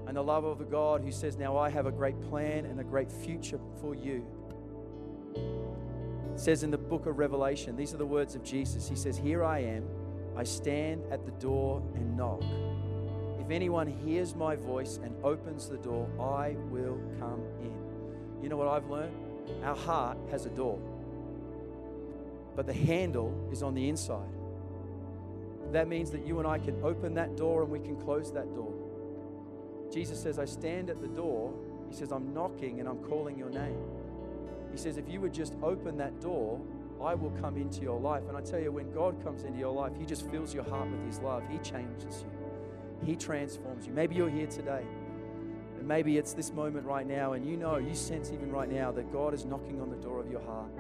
and 0.08 0.18
the 0.18 0.24
love 0.24 0.44
of 0.44 0.58
the 0.58 0.66
God 0.66 1.02
who 1.02 1.12
says, 1.12 1.38
Now 1.38 1.56
I 1.56 1.70
have 1.70 1.86
a 1.86 1.92
great 1.92 2.20
plan 2.30 2.66
and 2.66 2.80
a 2.80 2.84
great 2.84 3.12
future 3.12 3.60
for 3.80 3.94
you. 3.94 4.26
It 5.36 6.40
says 6.40 6.64
in 6.64 6.72
the 6.72 6.80
book 6.80 7.06
of 7.06 7.20
Revelation, 7.20 7.76
these 7.76 7.94
are 7.94 7.98
the 7.98 8.08
words 8.08 8.34
of 8.34 8.44
Jesus. 8.44 8.90
He 8.90 8.96
says, 8.96 9.18
Here 9.18 9.44
I 9.44 9.60
am, 9.60 9.86
I 10.36 10.44
stand 10.44 11.04
at 11.12 11.26
the 11.26 11.32
door 11.34 11.84
and 11.94 12.18
knock. 12.18 12.44
If 13.40 13.52
anyone 13.52 13.86
hears 13.86 14.34
my 14.34 14.56
voice 14.56 15.00
and 15.04 15.16
opens 15.24 15.70
the 15.70 15.78
door, 15.78 16.10
I 16.20 16.56
will 16.72 17.00
come 17.20 17.44
in. 17.62 18.42
You 18.42 18.50
know 18.50 18.58
what 18.58 18.70
I've 18.70 18.90
learned? 18.90 19.14
Our 19.64 19.76
heart 19.76 20.18
has 20.32 20.48
a 20.48 20.50
door, 20.50 20.80
but 22.56 22.66
the 22.66 22.74
handle 22.74 23.48
is 23.52 23.62
on 23.62 23.76
the 23.76 23.90
inside. 23.90 24.26
That 25.72 25.88
means 25.88 26.12
that 26.12 26.26
you 26.26 26.40
and 26.40 26.48
I 26.48 26.60
can 26.60 26.82
open 26.84 27.14
that 27.16 27.36
door 27.36 27.64
and 27.64 27.72
we 27.72 27.80
can 27.80 27.96
close 27.96 28.32
that 28.34 28.54
door. 28.54 28.74
Jesus 29.92 30.22
says, 30.22 30.40
I 30.40 30.46
stand 30.46 30.90
at 30.90 31.02
the 31.02 31.08
door. 31.08 31.54
He 31.90 31.96
says, 31.96 32.12
I'm 32.12 32.34
knocking 32.34 32.80
and 32.80 32.90
I'm 32.90 33.00
calling 33.00 33.38
your 33.38 33.50
name. 33.50 33.78
He 34.72 34.78
says, 34.78 34.98
if 34.98 35.08
you 35.10 35.22
would 35.22 35.34
just 35.34 35.54
open 35.64 35.98
that 35.98 36.20
door, 36.20 36.60
I 37.02 37.14
will 37.14 37.32
come 37.42 37.58
into 37.58 37.82
your 37.82 38.00
life. 38.00 38.24
And 38.28 38.38
I 38.38 38.42
tell 38.42 38.60
you, 38.60 38.72
when 38.72 38.92
God 38.92 39.22
comes 39.24 39.44
into 39.44 39.60
your 39.60 39.74
life, 39.74 39.94
He 39.98 40.06
just 40.06 40.30
fills 40.30 40.54
your 40.54 40.64
heart 40.64 40.90
with 40.90 41.06
His 41.06 41.20
love. 41.20 41.44
He 41.50 41.58
changes 41.60 42.24
you, 42.24 43.06
He 43.06 43.16
transforms 43.16 43.86
you. 43.86 43.94
Maybe 43.94 44.16
you're 44.16 44.30
here 44.30 44.48
today, 44.48 44.84
and 45.78 45.88
maybe 45.88 46.18
it's 46.18 46.34
this 46.34 46.52
moment 46.52 46.86
right 46.86 47.06
now, 47.06 47.34
and 47.34 47.46
you 47.46 47.58
know, 47.58 47.78
you 47.78 47.96
sense 47.96 48.32
even 48.32 48.52
right 48.52 48.72
now 48.72 48.92
that 48.92 49.12
God 49.12 49.34
is 49.34 49.46
knocking 49.46 49.82
on 49.82 49.90
the 49.90 49.98
door 49.98 50.20
of 50.20 50.30
your 50.30 50.42
heart. 50.42 50.72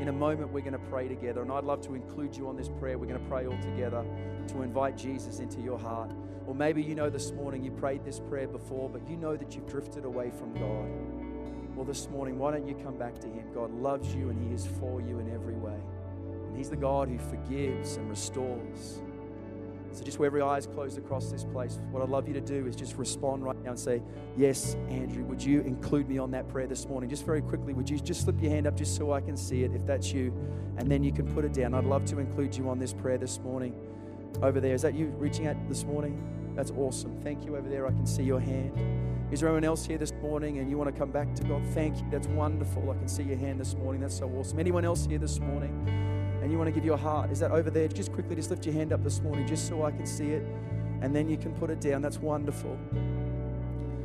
In 0.00 0.08
a 0.08 0.12
moment, 0.12 0.52
we're 0.52 0.60
going 0.60 0.72
to 0.74 0.78
pray 0.78 1.08
together, 1.08 1.40
and 1.40 1.50
I'd 1.50 1.64
love 1.64 1.80
to 1.86 1.94
include 1.94 2.36
you 2.36 2.48
on 2.48 2.56
this 2.56 2.68
prayer. 2.68 2.98
We're 2.98 3.06
going 3.06 3.22
to 3.22 3.28
pray 3.28 3.46
all 3.46 3.58
together 3.62 4.04
to 4.48 4.62
invite 4.62 4.96
Jesus 4.96 5.38
into 5.38 5.60
your 5.60 5.78
heart. 5.78 6.12
Or 6.46 6.54
maybe 6.54 6.82
you 6.82 6.94
know 6.94 7.08
this 7.08 7.32
morning 7.32 7.64
you 7.64 7.70
prayed 7.70 8.04
this 8.04 8.20
prayer 8.20 8.46
before, 8.46 8.90
but 8.90 9.08
you 9.08 9.16
know 9.16 9.36
that 9.36 9.54
you've 9.54 9.66
drifted 9.66 10.04
away 10.04 10.30
from 10.30 10.52
God. 10.54 11.74
Well, 11.74 11.84
this 11.84 12.08
morning, 12.10 12.38
why 12.38 12.52
don't 12.52 12.68
you 12.68 12.74
come 12.74 12.96
back 12.96 13.18
to 13.20 13.26
Him? 13.26 13.52
God 13.54 13.70
loves 13.72 14.14
you 14.14 14.28
and 14.28 14.48
He 14.48 14.54
is 14.54 14.66
for 14.66 15.00
you 15.00 15.18
in 15.18 15.32
every 15.32 15.56
way. 15.56 15.78
And 16.46 16.56
He's 16.56 16.70
the 16.70 16.76
God 16.76 17.08
who 17.08 17.18
forgives 17.18 17.96
and 17.96 18.08
restores. 18.08 19.00
So, 19.96 20.04
just 20.04 20.18
where 20.18 20.26
every 20.26 20.42
eye 20.42 20.58
is 20.58 20.66
closed 20.66 20.98
across 20.98 21.30
this 21.30 21.42
place, 21.42 21.80
what 21.90 22.02
I'd 22.02 22.10
love 22.10 22.28
you 22.28 22.34
to 22.34 22.40
do 22.42 22.66
is 22.66 22.76
just 22.76 22.96
respond 22.96 23.42
right 23.42 23.56
now 23.64 23.70
and 23.70 23.78
say, 23.78 24.02
Yes, 24.36 24.76
Andrew, 24.90 25.24
would 25.24 25.42
you 25.42 25.62
include 25.62 26.06
me 26.06 26.18
on 26.18 26.30
that 26.32 26.50
prayer 26.50 26.66
this 26.66 26.86
morning? 26.86 27.08
Just 27.08 27.24
very 27.24 27.40
quickly, 27.40 27.72
would 27.72 27.88
you 27.88 27.98
just 27.98 28.20
slip 28.20 28.38
your 28.42 28.50
hand 28.50 28.66
up 28.66 28.76
just 28.76 28.94
so 28.94 29.12
I 29.12 29.22
can 29.22 29.38
see 29.38 29.62
it 29.62 29.72
if 29.72 29.86
that's 29.86 30.12
you? 30.12 30.34
And 30.76 30.86
then 30.86 31.02
you 31.02 31.12
can 31.12 31.26
put 31.32 31.46
it 31.46 31.54
down. 31.54 31.72
I'd 31.72 31.84
love 31.86 32.04
to 32.06 32.18
include 32.18 32.54
you 32.54 32.68
on 32.68 32.78
this 32.78 32.92
prayer 32.92 33.16
this 33.16 33.38
morning. 33.40 33.74
Over 34.42 34.60
there, 34.60 34.74
is 34.74 34.82
that 34.82 34.92
you 34.92 35.06
reaching 35.16 35.46
out 35.46 35.56
this 35.66 35.84
morning? 35.84 36.22
That's 36.54 36.72
awesome. 36.72 37.18
Thank 37.22 37.46
you 37.46 37.56
over 37.56 37.66
there. 37.66 37.86
I 37.86 37.90
can 37.90 38.06
see 38.06 38.22
your 38.22 38.40
hand. 38.40 38.72
Is 39.32 39.40
there 39.40 39.48
anyone 39.48 39.64
else 39.64 39.86
here 39.86 39.96
this 39.96 40.12
morning 40.20 40.58
and 40.58 40.68
you 40.68 40.76
want 40.76 40.94
to 40.94 40.98
come 40.98 41.10
back 41.10 41.34
to 41.36 41.42
God? 41.44 41.62
Thank 41.72 41.96
you. 41.96 42.06
That's 42.10 42.28
wonderful. 42.28 42.90
I 42.90 42.98
can 42.98 43.08
see 43.08 43.22
your 43.22 43.38
hand 43.38 43.58
this 43.58 43.74
morning. 43.74 44.02
That's 44.02 44.18
so 44.18 44.28
awesome. 44.28 44.58
Anyone 44.58 44.84
else 44.84 45.06
here 45.06 45.18
this 45.18 45.40
morning 45.40 46.15
and 46.46 46.52
you 46.52 46.58
want 46.58 46.68
to 46.68 46.72
give 46.72 46.84
your 46.84 46.96
heart? 46.96 47.32
Is 47.32 47.40
that 47.40 47.50
over 47.50 47.70
there? 47.70 47.88
Just 47.88 48.12
quickly, 48.12 48.36
just 48.36 48.50
lift 48.50 48.64
your 48.64 48.72
hand 48.72 48.92
up 48.92 49.02
this 49.02 49.20
morning 49.20 49.48
just 49.48 49.66
so 49.66 49.82
I 49.82 49.90
can 49.90 50.06
see 50.06 50.30
it. 50.30 50.46
And 51.00 51.12
then 51.12 51.28
you 51.28 51.36
can 51.36 51.52
put 51.52 51.70
it 51.70 51.80
down. 51.80 52.02
That's 52.02 52.18
wonderful. 52.18 52.78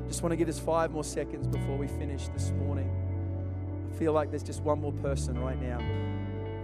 Just 0.08 0.24
want 0.24 0.32
to 0.32 0.36
give 0.36 0.50
us 0.50 0.58
five 0.58 0.90
more 0.90 1.04
seconds 1.04 1.46
before 1.46 1.78
we 1.78 1.86
finish 1.86 2.30
this 2.30 2.50
morning. 2.50 2.90
I 3.94 3.96
feel 4.00 4.12
like 4.14 4.32
there's 4.32 4.42
just 4.42 4.64
one 4.64 4.82
more 4.82 4.92
person 4.92 5.40
right 5.40 5.62
now. 5.62 5.78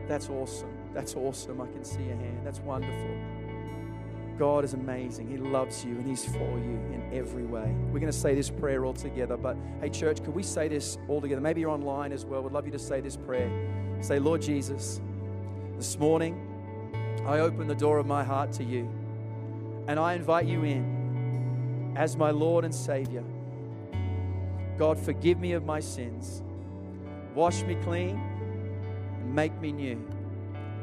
That's 0.07 0.29
awesome. 0.29 0.75
That's 0.95 1.15
awesome. 1.15 1.61
I 1.61 1.67
can 1.67 1.83
see 1.83 2.01
your 2.01 2.15
hand. 2.15 2.39
That's 2.43 2.59
wonderful. 2.61 3.15
God 4.39 4.65
is 4.65 4.73
amazing. 4.73 5.27
He 5.27 5.37
loves 5.37 5.85
you 5.85 5.91
and 5.91 6.07
He's 6.07 6.25
for 6.25 6.57
you 6.57 6.81
in 6.91 7.07
every 7.13 7.43
way. 7.43 7.71
We're 7.91 7.99
going 7.99 8.11
to 8.11 8.17
say 8.17 8.33
this 8.33 8.49
prayer 8.49 8.83
all 8.83 8.93
together, 8.93 9.37
but 9.37 9.55
hey, 9.79 9.89
church, 9.89 10.23
could 10.23 10.33
we 10.33 10.41
say 10.41 10.69
this 10.69 10.97
all 11.07 11.21
together? 11.21 11.39
Maybe 11.39 11.61
you're 11.61 11.69
online 11.69 12.11
as 12.13 12.25
well. 12.25 12.41
We'd 12.41 12.53
love 12.53 12.65
you 12.65 12.71
to 12.71 12.79
say 12.79 12.99
this 12.99 13.15
prayer. 13.15 13.51
Say, 14.01 14.17
Lord 14.17 14.41
Jesus, 14.41 15.01
this 15.77 15.97
morning 15.97 16.35
I 17.25 17.39
open 17.39 17.67
the 17.67 17.75
door 17.75 17.99
of 17.99 18.05
my 18.05 18.23
heart 18.23 18.51
to 18.53 18.63
you 18.63 18.89
and 19.87 19.99
I 19.99 20.13
invite 20.13 20.45
you 20.45 20.63
in 20.63 21.93
as 21.95 22.17
my 22.17 22.31
Lord 22.31 22.65
and 22.65 22.75
Savior. 22.75 23.23
God, 24.77 24.99
forgive 24.99 25.39
me 25.39 25.53
of 25.53 25.63
my 25.65 25.79
sins, 25.79 26.43
wash 27.33 27.63
me 27.63 27.75
clean, 27.83 28.19
and 29.21 29.33
make 29.33 29.57
me 29.61 29.71
new. 29.71 30.05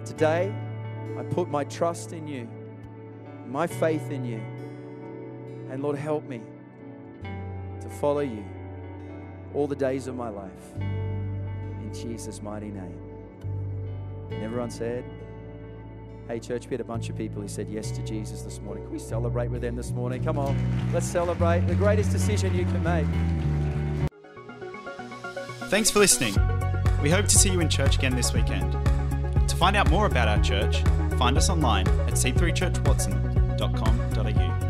Today, 0.04 0.54
I 1.18 1.22
put 1.24 1.48
my 1.48 1.64
trust 1.64 2.12
in 2.12 2.26
you 2.26 2.48
my 3.54 3.66
faith 3.66 4.10
in 4.10 4.24
you. 4.24 4.40
And 5.70 5.82
Lord, 5.82 5.96
help 5.96 6.24
me 6.24 6.40
to 7.80 7.88
follow 7.88 8.20
you 8.20 8.44
all 9.54 9.66
the 9.66 9.76
days 9.76 10.06
of 10.06 10.16
my 10.16 10.28
life. 10.28 10.74
In 10.80 11.90
Jesus' 11.92 12.42
mighty 12.42 12.70
name. 12.70 13.13
And 14.30 14.42
everyone 14.42 14.70
said, 14.70 15.04
Hey, 16.28 16.40
church, 16.40 16.66
we 16.66 16.70
had 16.70 16.80
a 16.80 16.84
bunch 16.84 17.10
of 17.10 17.18
people 17.18 17.42
who 17.42 17.48
said 17.48 17.68
yes 17.68 17.90
to 17.90 18.02
Jesus 18.02 18.40
this 18.42 18.60
morning. 18.60 18.84
Can 18.84 18.92
we 18.92 18.98
celebrate 18.98 19.48
with 19.48 19.60
them 19.60 19.76
this 19.76 19.90
morning? 19.90 20.24
Come 20.24 20.38
on, 20.38 20.56
let's 20.92 21.04
celebrate 21.06 21.66
the 21.66 21.74
greatest 21.74 22.12
decision 22.12 22.54
you 22.54 22.64
can 22.64 22.82
make. 22.82 23.04
Thanks 25.68 25.90
for 25.90 25.98
listening. 25.98 26.34
We 27.02 27.10
hope 27.10 27.26
to 27.26 27.36
see 27.36 27.50
you 27.50 27.60
in 27.60 27.68
church 27.68 27.98
again 27.98 28.16
this 28.16 28.32
weekend. 28.32 28.72
To 29.48 29.56
find 29.56 29.76
out 29.76 29.90
more 29.90 30.06
about 30.06 30.28
our 30.28 30.42
church, 30.42 30.82
find 31.18 31.36
us 31.36 31.50
online 31.50 31.86
at 31.88 32.14
c3churchwatson.com.au. 32.14 34.63